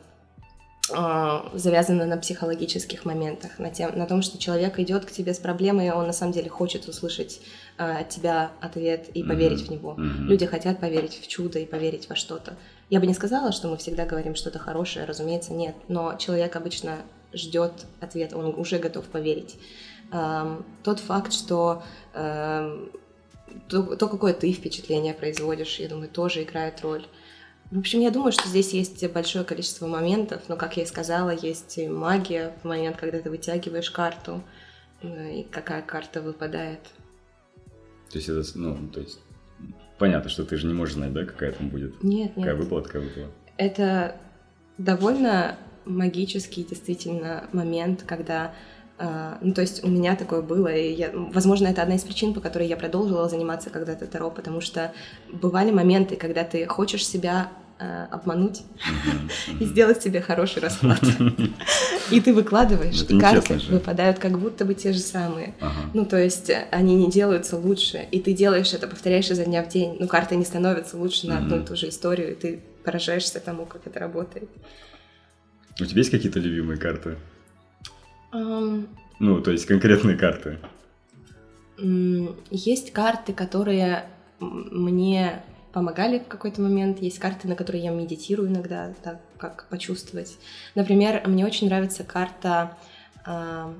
[0.90, 5.40] э, завязана на психологических моментах, на, тем, на том, что человек идет к тебе с
[5.40, 7.42] проблемой, и он на самом деле хочет услышать
[7.78, 9.68] а, от тебя ответ и поверить mm-hmm.
[9.68, 9.96] в него.
[9.98, 10.24] Mm-hmm.
[10.28, 12.56] Люди хотят поверить в чудо и поверить во что-то.
[12.90, 15.76] Я бы не сказала, что мы всегда говорим что-то хорошее, разумеется, нет.
[15.88, 16.98] Но человек обычно
[17.34, 19.58] ждет ответа, он уже готов поверить.
[20.12, 22.92] Эм, тот факт, что эм,
[23.70, 27.06] то, то, какое ты впечатление производишь, я думаю, тоже играет роль.
[27.70, 31.30] В общем, я думаю, что здесь есть большое количество моментов, но, как я и сказала,
[31.30, 34.44] есть магия в момент, когда ты вытягиваешь карту,
[35.02, 36.82] э, и какая карта выпадает.
[38.10, 39.20] То есть это, ну, то есть
[39.98, 42.04] понятно, что ты же не можешь знать, да, какая там будет?
[42.04, 42.46] Нет, нет.
[42.46, 43.32] Какая выпала, такая выпала.
[43.56, 44.18] Это
[44.78, 48.54] довольно магический действительно момент, когда
[48.98, 52.36] Uh, ну, то есть у меня такое было, и я, возможно, это одна из причин,
[52.36, 54.94] по которой я продолжила заниматься когда-то Таро, потому что
[55.32, 58.62] бывали моменты, когда ты хочешь себя uh, обмануть
[59.60, 61.00] и сделать себе хороший расклад.
[62.12, 65.56] И ты выкладываешь, и карты выпадают как будто бы те же самые.
[65.96, 69.70] Ну, то есть они не делаются лучше, и ты делаешь это, повторяешь изо дня в
[69.70, 69.98] день.
[70.00, 73.66] Ну, карты не становятся лучше на одну и ту же историю, и ты поражаешься тому,
[73.66, 74.50] как это работает.
[75.82, 77.18] У тебя есть какие-то любимые карты?
[78.32, 78.88] Um,
[79.20, 80.58] ну, то есть конкретные карты.
[82.50, 84.06] Есть карты, которые
[84.40, 87.00] мне помогали в какой-то момент.
[87.02, 90.38] Есть карты, на которые я медитирую иногда, так как почувствовать.
[90.76, 92.78] Например, мне очень нравится карта...
[93.26, 93.74] Э,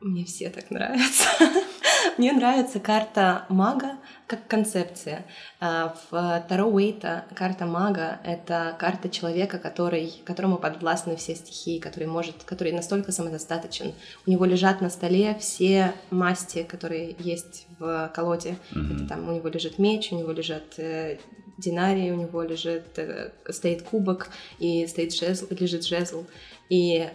[0.00, 1.28] мне все так нравятся.
[2.16, 3.96] Мне нравится карта мага
[4.26, 5.24] как концепция.
[5.58, 12.06] А, в Таро Уэйта карта мага— это карта человека, который, которому подвластны все стихии, который,
[12.06, 13.92] может, который настолько самодостаточен.
[14.26, 18.56] У него лежат на столе все масти, которые есть в колоде.
[18.72, 18.96] Mm-hmm.
[18.96, 21.18] Это там у него лежит меч, у него лежат э,
[21.58, 24.28] динарии, у него лежит, э, стоит кубок
[24.58, 26.26] и стоит жезл, лежит жезл.
[26.68, 27.08] И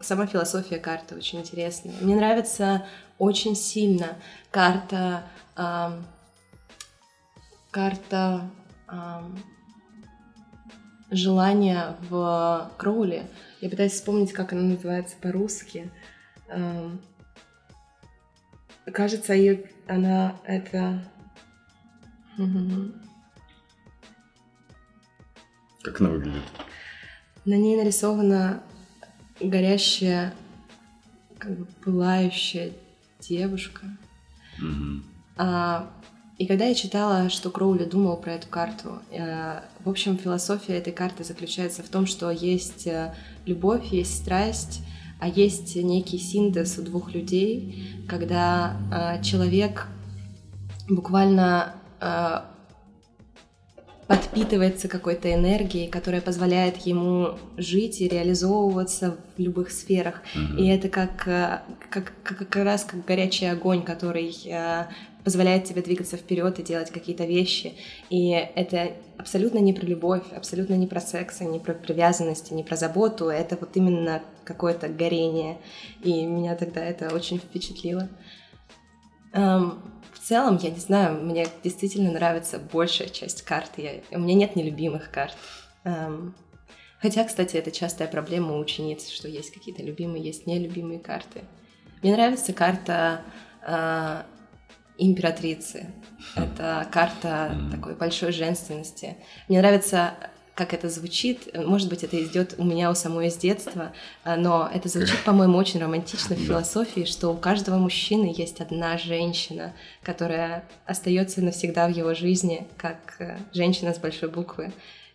[0.00, 1.94] сама философия карты очень интересная.
[2.00, 2.86] Мне нравится
[3.18, 4.16] очень сильно
[4.50, 5.24] карта
[5.56, 6.02] э,
[7.70, 8.50] карта
[8.88, 9.20] э,
[11.10, 13.28] желания в Кроуле.
[13.60, 15.90] Я пытаюсь вспомнить, как она называется по-русски.
[18.92, 21.04] Кажется, ее, она это...
[25.82, 26.42] Как она выглядит?
[27.44, 28.62] На ней нарисована
[29.40, 30.34] горящая,
[31.38, 32.72] как бы пылающая
[33.20, 33.86] девушка.
[34.60, 35.02] Mm-hmm.
[35.36, 35.90] А,
[36.38, 40.92] и когда я читала, что Кроули думал про эту карту, э, в общем, философия этой
[40.92, 43.14] карты заключается в том, что есть э,
[43.44, 44.82] любовь, есть страсть,
[45.20, 48.76] а есть некий синтез у двух людей, когда
[49.18, 49.88] э, человек
[50.88, 52.40] буквально э,
[54.08, 60.22] подпитывается какой-то энергией, которая позволяет ему жить и реализовываться в любых сферах.
[60.34, 60.56] Mm-hmm.
[60.56, 64.86] И это как, э, как, как, как раз как горячий огонь, который э,
[65.24, 67.74] позволяет тебе двигаться вперед и делать какие-то вещи.
[68.08, 72.76] И это абсолютно не про любовь, абсолютно не про секс, не про привязанность, не про
[72.76, 73.28] заботу.
[73.28, 75.58] Это вот именно какое-то горение.
[76.02, 78.08] И меня тогда это очень впечатлило.
[79.34, 79.97] Um, в
[80.28, 83.70] целом, я не знаю, мне действительно нравится большая часть карт.
[83.78, 85.34] Я, у меня нет нелюбимых карт.
[85.84, 86.34] Um,
[87.00, 91.44] хотя, кстати, это частая проблема у учениц, что есть какие-то любимые, есть нелюбимые карты.
[92.02, 93.22] Мне нравится карта
[93.66, 94.22] uh,
[94.98, 95.86] императрицы.
[96.36, 99.16] Это карта такой большой женственности.
[99.48, 100.12] Мне нравится
[100.58, 103.92] как это звучит, может быть, это идет у меня у самой из детства,
[104.24, 108.98] а, но это звучит, по-моему, очень романтично в философии, что у каждого мужчины есть одна
[108.98, 114.72] женщина, которая остается навсегда в его жизни, как э, женщина с большой буквы.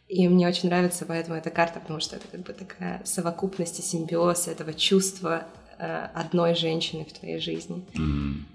[0.07, 3.81] И мне очень нравится поэтому эта карта, потому что это как бы такая совокупность и
[3.81, 5.45] симбиоз этого чувства
[5.77, 7.85] э, одной женщины в твоей жизни.
[7.95, 8.45] Mm.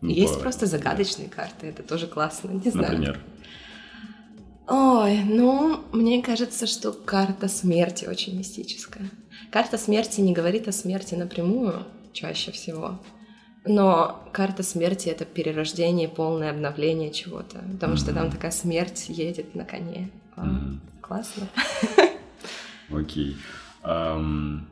[0.00, 0.40] Ну, Есть по...
[0.40, 2.90] просто загадочные карты, это тоже классно, не знаю.
[2.90, 3.20] Например?
[4.68, 9.08] Ой, ну, мне кажется, что карта смерти очень мистическая.
[9.52, 13.00] Карта смерти не говорит о смерти напрямую, чаще всего.
[13.64, 17.58] Но карта смерти— это перерождение, полное обновление чего-то.
[17.72, 17.96] Потому mm-hmm.
[17.96, 20.10] что там такая смерть едет на коне.
[20.36, 20.78] Mm-hmm.
[21.00, 21.48] Классно.
[22.90, 23.36] Окей.
[23.36, 23.36] Okay.
[23.84, 24.62] Um,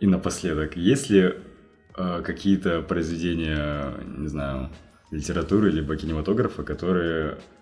[0.00, 1.42] и напоследок, если
[1.98, 4.70] uh, какие-то произведения, не знаю,
[5.10, 7.57] литературы либо кинематографа, которые Э,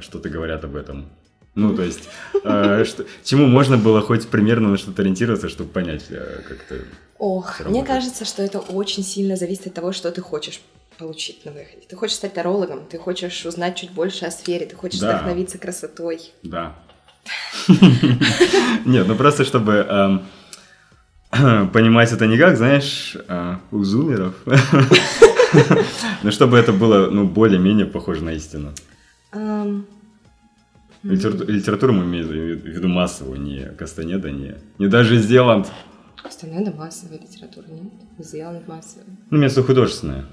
[0.00, 1.06] что-то говорят об этом.
[1.54, 2.08] Ну, то есть,
[2.44, 6.84] э, что, чему можно было хоть примерно на что-то ориентироваться, чтобы понять, э, как это
[7.18, 10.62] Ох, мне кажется, что это очень сильно зависит от того, что ты хочешь
[10.96, 11.82] получить на выходе.
[11.86, 15.16] Ты хочешь стать тарологом, ты хочешь узнать чуть больше о сфере, ты хочешь да.
[15.16, 16.32] вдохновиться красотой.
[16.42, 16.76] Да.
[18.86, 19.86] Нет, ну просто чтобы...
[21.32, 23.16] Эм, понимать это не как, знаешь,
[23.70, 24.34] у зумеров,
[26.22, 28.72] но чтобы это было, ну, более-менее похоже на истину.
[31.02, 35.70] Литературу мы имеем в виду массовую, не Кастанеда, не, не даже Зеланд.
[36.22, 37.92] Кастанеда массовая литература, нет?
[38.18, 39.06] Зеланд массовая.
[39.30, 40.26] Ну, место художественное.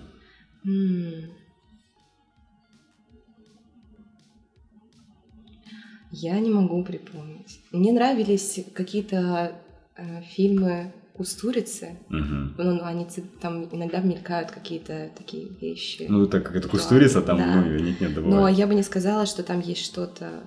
[6.11, 7.61] Я не могу припомнить.
[7.71, 9.53] Мне нравились какие-то
[9.95, 11.97] э, фильмы Кустурицы.
[12.09, 12.63] Угу.
[12.63, 13.07] Ну, они
[13.41, 16.05] там иногда мелькают какие-то такие вещи.
[16.07, 17.45] Ну, так как это Кустурица, там, да.
[17.55, 18.35] ну, нет-нет, бывает.
[18.35, 20.43] Но я бы не сказала, что там есть что-то...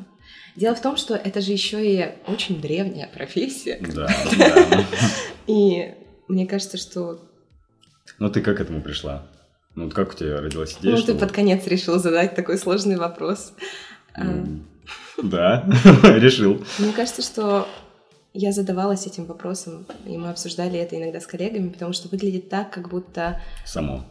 [0.54, 3.80] Дело в том, что это же еще и очень древняя профессия.
[3.94, 4.08] Да,
[4.38, 4.84] да.
[5.48, 5.94] И
[6.28, 7.20] мне кажется, что...
[8.18, 9.26] Ну, ты как к этому пришла?
[9.74, 10.96] Ну, вот как у тебя родилась идея?
[10.96, 13.52] Ну, ты под конец решил задать такой сложный вопрос.
[15.22, 15.68] Да,
[16.04, 16.64] решил.
[16.78, 17.68] Мне кажется, что
[18.32, 22.70] я задавалась этим вопросом, и мы обсуждали это иногда с коллегами, потому что выглядит так,
[22.70, 23.40] как будто...
[23.66, 24.04] Само.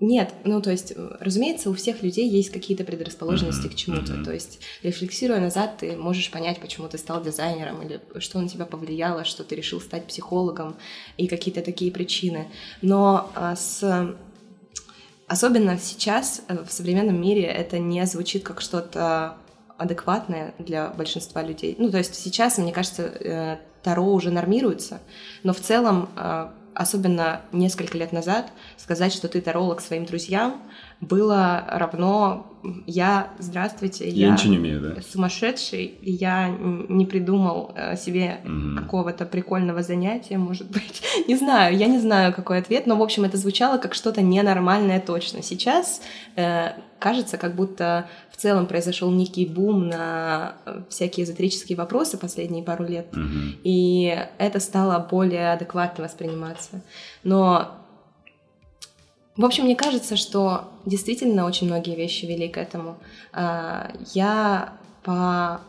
[0.00, 3.70] Нет, ну то есть, разумеется, у всех людей есть какие-то предрасположенности mm-hmm.
[3.70, 4.12] к чему-то.
[4.14, 4.24] Mm-hmm.
[4.24, 8.66] То есть, рефлексируя назад, ты можешь понять, почему ты стал дизайнером, или что на тебя
[8.66, 10.74] повлияло, что ты решил стать психологом,
[11.16, 12.48] и какие-то такие причины.
[12.80, 14.16] Но а, с
[15.28, 19.36] особенно сейчас э, в современном мире это не звучит как что-то
[19.82, 21.76] адекватное для большинства людей.
[21.78, 25.00] Ну, то есть сейчас, мне кажется, э, Таро уже нормируется,
[25.42, 30.62] но в целом, э, особенно несколько лет назад, сказать, что ты таролог своим друзьям,
[31.02, 32.46] было равно
[32.86, 35.02] я, здравствуйте, я, я ничего не умею, да?
[35.02, 41.02] сумасшедший, я не придумал э, себе mm какого-то прикольного занятия, может быть.
[41.28, 45.00] не знаю, я не знаю, какой ответ, но, в общем, это звучало как что-то ненормальное
[45.00, 45.42] точно.
[45.42, 46.02] Сейчас
[46.36, 52.62] э, кажется, как будто в целом произошел некий бум на э, всякие эзотерические вопросы последние
[52.62, 56.82] пару лет, mm и это стало более адекватно восприниматься.
[57.24, 57.81] Но
[59.36, 62.98] в общем, мне кажется, что действительно очень многие вещи вели к этому.
[63.32, 65.60] А, я по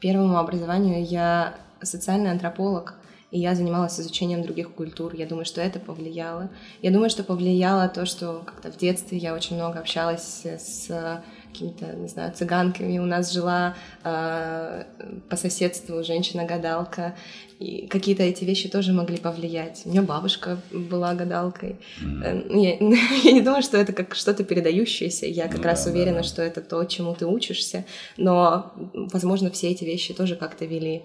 [0.00, 2.94] первому образованию я социальный антрополог,
[3.30, 5.14] и я занималась изучением других культур.
[5.14, 6.50] Я думаю, что это повлияло.
[6.80, 11.22] Я думаю, что повлияло то, что как-то в детстве я очень много общалась с
[11.52, 12.98] какими-то, не знаю, цыганками.
[12.98, 14.84] У нас жила э,
[15.28, 17.14] по соседству женщина-гадалка,
[17.58, 19.82] и какие-то эти вещи тоже могли повлиять.
[19.84, 21.76] У меня бабушка была гадалкой.
[22.02, 22.60] Mm-hmm.
[22.60, 22.76] Я,
[23.24, 25.26] я не думаю, что это как что-то передающееся.
[25.26, 26.22] Я как ну, раз да, уверена, да.
[26.22, 27.84] что это то, чему ты учишься.
[28.16, 31.02] Но, возможно, все эти вещи тоже как-то вели.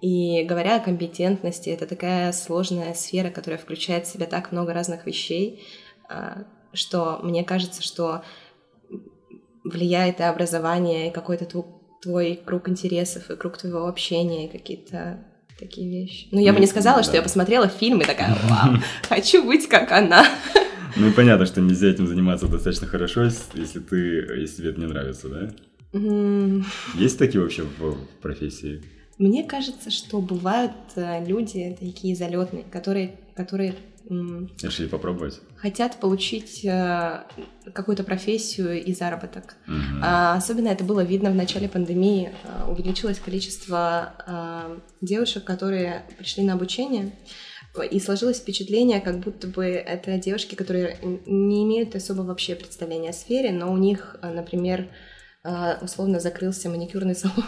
[0.00, 5.04] И говоря о компетентности, это такая сложная сфера, которая включает в себя так много разных
[5.04, 5.62] вещей,
[6.08, 8.22] а, что мне кажется, что
[9.64, 11.46] влияет и образование, и какой-то
[12.02, 15.24] твой круг интересов, и круг твоего общения, и какие-то
[15.58, 16.28] такие вещи.
[16.32, 17.02] Ну, я бы не сказала, да.
[17.02, 18.76] что я посмотрела фильм и такая, вау,
[19.08, 20.24] хочу быть как она.
[20.96, 23.96] Ну и понятно, что нельзя этим заниматься достаточно хорошо, если ты,
[24.40, 25.50] если тебе это не нравится, да?
[26.94, 28.82] Есть такие вообще в профессии?
[29.16, 33.76] Мне кажется, что бывают э, люди такие залетные, которые, которые
[34.08, 35.40] Решили попробовать.
[35.60, 37.22] Хотят получить э,
[37.74, 39.56] какую-то профессию и заработок.
[39.66, 40.00] Угу.
[40.02, 42.32] А, особенно это было видно в начале пандемии.
[42.44, 47.12] А, увеличилось количество а, девушек, которые пришли на обучение.
[47.90, 50.96] И сложилось впечатление, как будто бы это девушки, которые
[51.26, 54.88] не имеют особо вообще представления о сфере, но у них, например,
[55.82, 57.44] условно закрылся маникюрный салон.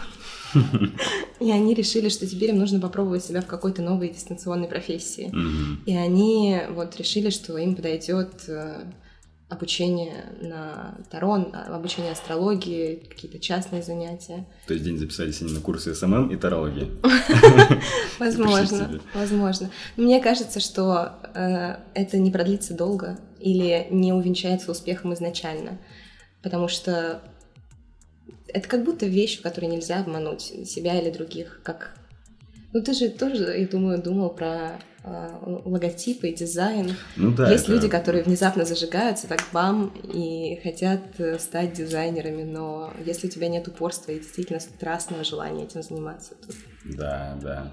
[1.40, 5.30] И они решили, что теперь им нужно попробовать себя в какой-то новой дистанционной профессии.
[5.32, 5.84] Mm-hmm.
[5.86, 8.84] И они вот решили, что им подойдет э,
[9.52, 14.46] обучение на Таро, а, обучение астрологии, какие-то частные занятия.
[14.66, 16.90] То есть день записались они на курсы SMM и тарологии?
[18.18, 19.70] Возможно, возможно.
[19.96, 25.78] Мне кажется, что э, это не продлится долго или не увенчается успехом изначально,
[26.42, 27.20] потому что
[28.52, 31.60] это как будто вещь, в которой нельзя обмануть себя или других.
[31.62, 31.94] Как...
[32.72, 35.28] Ну, ты же тоже, я думаю, думал про э,
[35.64, 36.94] логотипы и дизайн.
[37.16, 37.72] Ну, да, Есть это...
[37.72, 43.48] люди, которые внезапно зажигаются, так бам, и хотят э, стать дизайнерами, но если у тебя
[43.48, 46.52] нет упорства и действительно страстного желания этим заниматься, то...
[46.84, 47.72] Да, да.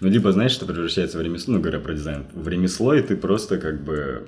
[0.00, 3.16] Ну, либо, знаешь, что превращается в ремесло, ну, говоря про дизайн, в ремесло, и ты
[3.16, 4.26] просто как бы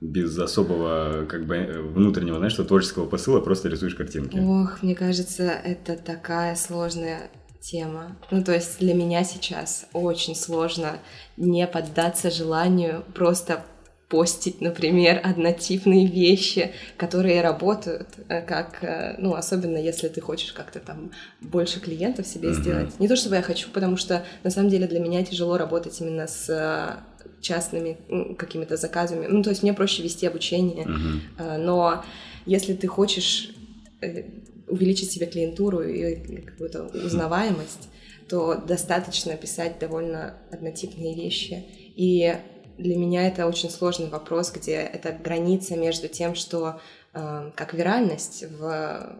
[0.00, 4.38] без особого как бы внутреннего, знаешь, что творческого посыла, просто рисуешь картинки.
[4.38, 7.30] Ох, мне кажется, это такая сложная
[7.60, 8.16] тема.
[8.30, 10.98] Ну, то есть для меня сейчас очень сложно
[11.36, 13.64] не поддаться желанию просто
[14.08, 20.78] постить, например, однотипные вещи, которые работают, э, как, э, ну, особенно если ты хочешь как-то
[20.78, 22.60] там больше клиентов себе mm-hmm.
[22.60, 23.00] сделать.
[23.00, 26.28] Не то чтобы я хочу, потому что на самом деле для меня тяжело работать именно
[26.28, 27.98] с э, частными
[28.36, 29.26] какими-то заказами.
[29.26, 31.56] Ну, то есть мне проще вести обучение, mm-hmm.
[31.58, 32.04] но
[32.44, 33.50] если ты хочешь
[34.68, 37.88] увеличить себе клиентуру и какую-то узнаваемость,
[38.28, 41.64] то достаточно писать довольно однотипные вещи.
[41.94, 42.36] И
[42.78, 46.80] для меня это очень сложный вопрос, где это граница между тем, что
[47.14, 49.18] э, как виральность в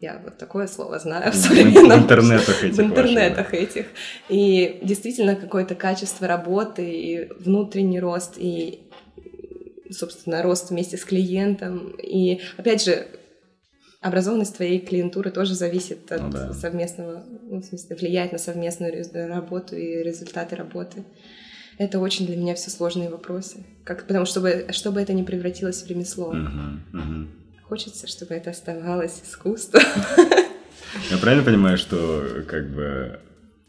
[0.00, 2.00] я вот такое слово знаю в современном...
[2.00, 2.76] В интернетах этих.
[2.76, 3.86] В интернетах ваших, этих.
[4.28, 8.90] И действительно какое-то качество работы, и внутренний рост, и,
[9.90, 11.94] собственно, рост вместе с клиентом.
[11.96, 13.06] И, опять же,
[14.02, 16.52] образованность твоей клиентуры тоже зависит от ну, да.
[16.52, 21.04] совместного, ну, в смысле, влияет на совместную работу и результаты работы.
[21.78, 23.64] Это очень для меня все сложные вопросы.
[23.84, 26.34] Как, потому что чтобы, чтобы это не превратилось в ремесло.
[26.34, 27.26] Uh-huh, uh-huh.
[27.68, 29.82] Хочется, чтобы это оставалось искусством.
[31.10, 33.20] Я правильно понимаю, что как бы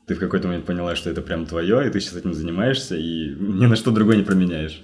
[0.06, 3.36] ты в какой-то момент поняла, что это прям твое, и ты сейчас этим занимаешься, и
[3.40, 4.84] ни на что другое не променяешь?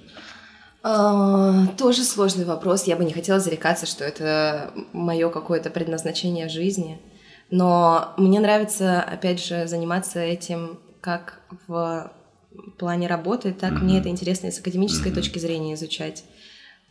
[0.81, 2.83] А, тоже сложный вопрос.
[2.83, 6.99] Я бы не хотела зарекаться, что это мое какое-то предназначение жизни.
[7.49, 12.11] Но мне нравится, опять же, заниматься этим как в
[12.77, 13.83] плане работы, так mm-hmm.
[13.83, 15.15] мне это интересно и с академической mm-hmm.
[15.15, 16.23] точки зрения изучать.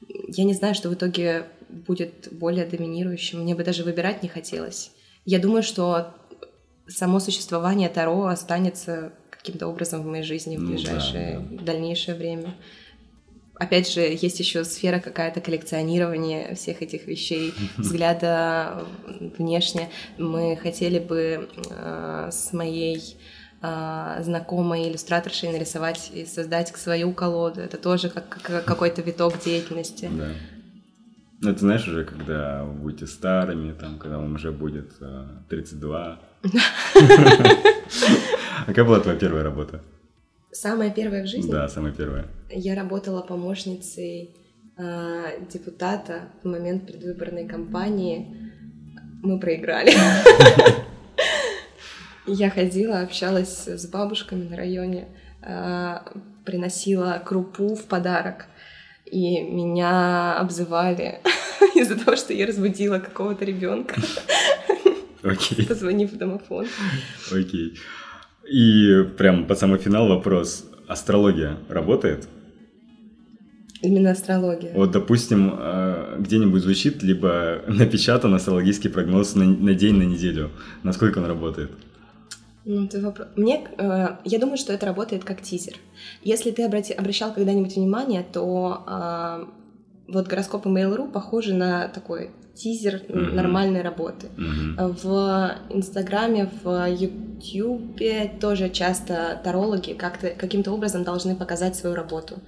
[0.08, 3.40] Я не знаю, что в итоге будет более доминирующим.
[3.40, 4.92] Мне бы даже выбирать не хотелось.
[5.24, 6.14] Я думаю, что
[6.86, 11.72] само существование Таро останется каким-то образом в моей жизни в ближайшее, ну, да, да.
[11.72, 12.54] дальнейшее время.
[13.54, 18.86] Опять же, есть еще сфера какая-то коллекционирования всех этих вещей, взгляда
[19.38, 19.88] внешне.
[20.18, 23.16] Мы хотели бы э, с моей
[23.62, 27.60] знакомой иллюстраторшей нарисовать и создать свою колоду.
[27.60, 30.10] Это тоже как, как какой-то виток деятельности.
[30.12, 30.30] Да.
[31.42, 36.20] Ну, это знаешь уже, когда вы будете старыми, там, когда вам уже будет э, 32.
[36.44, 36.48] А
[38.66, 39.80] какая была твоя первая работа?
[40.52, 41.50] Самая первая в жизни?
[41.50, 42.26] Да, самая первая.
[42.48, 44.36] Я работала помощницей
[44.76, 48.52] э, депутата в момент предвыборной кампании.
[49.22, 49.92] Мы проиграли.
[52.26, 55.08] Я ходила, общалась с бабушками на районе,
[55.42, 56.04] а,
[56.44, 58.46] приносила крупу в подарок,
[59.06, 61.20] и меня обзывали
[61.74, 64.00] из-за того, что я разбудила какого-то ребенка,
[65.22, 65.66] okay.
[65.68, 66.66] позвонив в домофон.
[67.30, 67.74] Окей.
[67.74, 67.78] Okay.
[68.48, 70.66] И прям под самый финал вопрос.
[70.88, 72.28] Астрология работает?
[73.82, 74.72] Именно астрология.
[74.74, 80.50] Вот, допустим, а, где-нибудь звучит, либо напечатан астрологический прогноз на, на день, на неделю.
[80.84, 81.72] Насколько он работает?
[82.64, 83.28] Ну, вопрос.
[83.36, 85.74] Мне, э, я думаю, что это работает как тизер.
[86.22, 89.46] Если ты обрати, обращал когда-нибудь внимание, то э,
[90.08, 93.32] вот гороскопы Mail.ru похожи на такой тизер mm-hmm.
[93.32, 94.28] нормальной работы.
[94.36, 94.98] Mm-hmm.
[95.02, 102.40] В Инстаграме, в Ютьюбе тоже часто тарологи как-то каким-то образом должны показать свою работу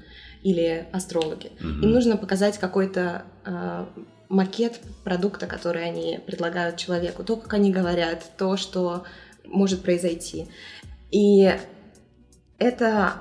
[0.43, 1.53] или астрологи.
[1.59, 1.83] Mm-hmm.
[1.83, 3.87] Им нужно показать какой-то э,
[4.29, 9.05] макет продукта, который они предлагают человеку, то, как они говорят, то, что
[9.47, 10.49] может произойти.
[11.11, 11.53] И
[12.59, 13.15] это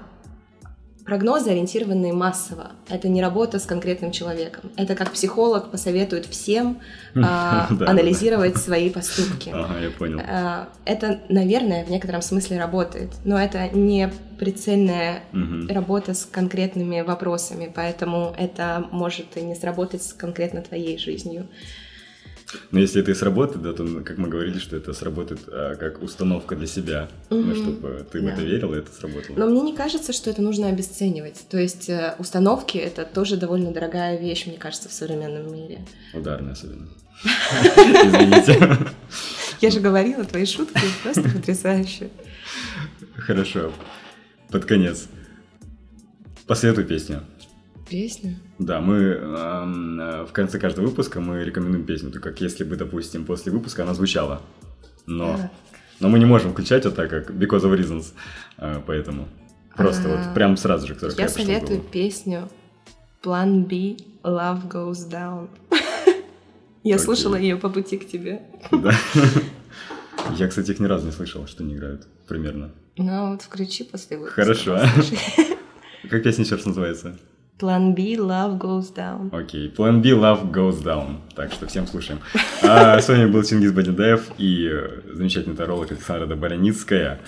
[1.06, 2.72] прогнозы, ориентированные массово.
[2.90, 4.72] Это не работа с конкретным человеком.
[4.78, 6.80] Это как психолог посоветует всем
[7.16, 9.52] а, анализировать свои поступки.
[9.64, 10.22] Ага, я понял.
[10.26, 15.24] А, это, наверное, в некотором смысле работает, но это не прицельная
[15.70, 21.48] работа с конкретными вопросами, поэтому это может и не сработать с конкретно твоей жизнью.
[22.72, 26.02] Но если это и сработает, да, то, как мы говорили, что это сработает а, как
[26.02, 27.42] установка для себя, угу.
[27.42, 28.26] ну, чтобы ты да.
[28.26, 29.36] в это верил, и это сработало.
[29.38, 31.46] Но мне не кажется, что это нужно обесценивать.
[31.50, 35.86] То есть э, установки— это тоже довольно дорогая вещь, мне кажется, в современном мире.
[36.14, 36.88] Ударная особенно.
[37.24, 38.88] Извините.
[39.62, 42.10] Я же говорила, твои шутки просто потрясающие.
[43.16, 43.72] Хорошо.
[44.50, 45.08] Под конец.
[46.46, 47.24] Посоветуй песню.
[47.90, 48.36] Песню?
[48.66, 53.26] Да, мы э, в конце каждого выпуска мы рекомендуем песню, то как если бы, допустим,
[53.26, 54.42] после выпуска она звучала.
[55.06, 55.38] Но,
[56.00, 58.14] но мы не можем включать вот так, как Because of Reasons,
[58.58, 59.28] э, поэтому
[59.76, 62.48] просто а, вот прям сразу же, Я советую песню
[63.22, 65.50] Plan B Love Goes Down.
[66.84, 68.44] Я слушала ее по пути к тебе.
[68.72, 68.94] Да.
[70.38, 72.72] Я, кстати, их ни разу не слышал, что они играют примерно.
[72.96, 74.42] Ну, вот включи после выпуска.
[74.42, 74.80] Хорошо.
[76.10, 77.18] Как песня сейчас называется?
[77.58, 79.30] План B, Love Goes Down.
[79.32, 79.76] Окей, okay.
[79.76, 81.18] План B, Love Goes Down.
[81.36, 82.20] Так что всем слушаем.
[82.66, 87.20] А, с вами был Чингис Бадидаев и э, замечательный таролог Александра Добараницкая.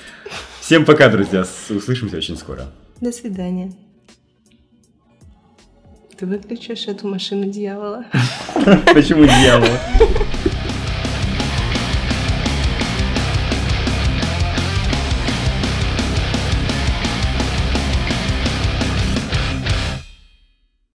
[0.61, 1.41] Всем пока, друзья.
[1.69, 2.67] Услышимся очень скоро.
[3.01, 3.73] До свидания.
[6.17, 8.05] Ты выключишь эту машину дьявола.
[8.93, 9.77] Почему дьявола?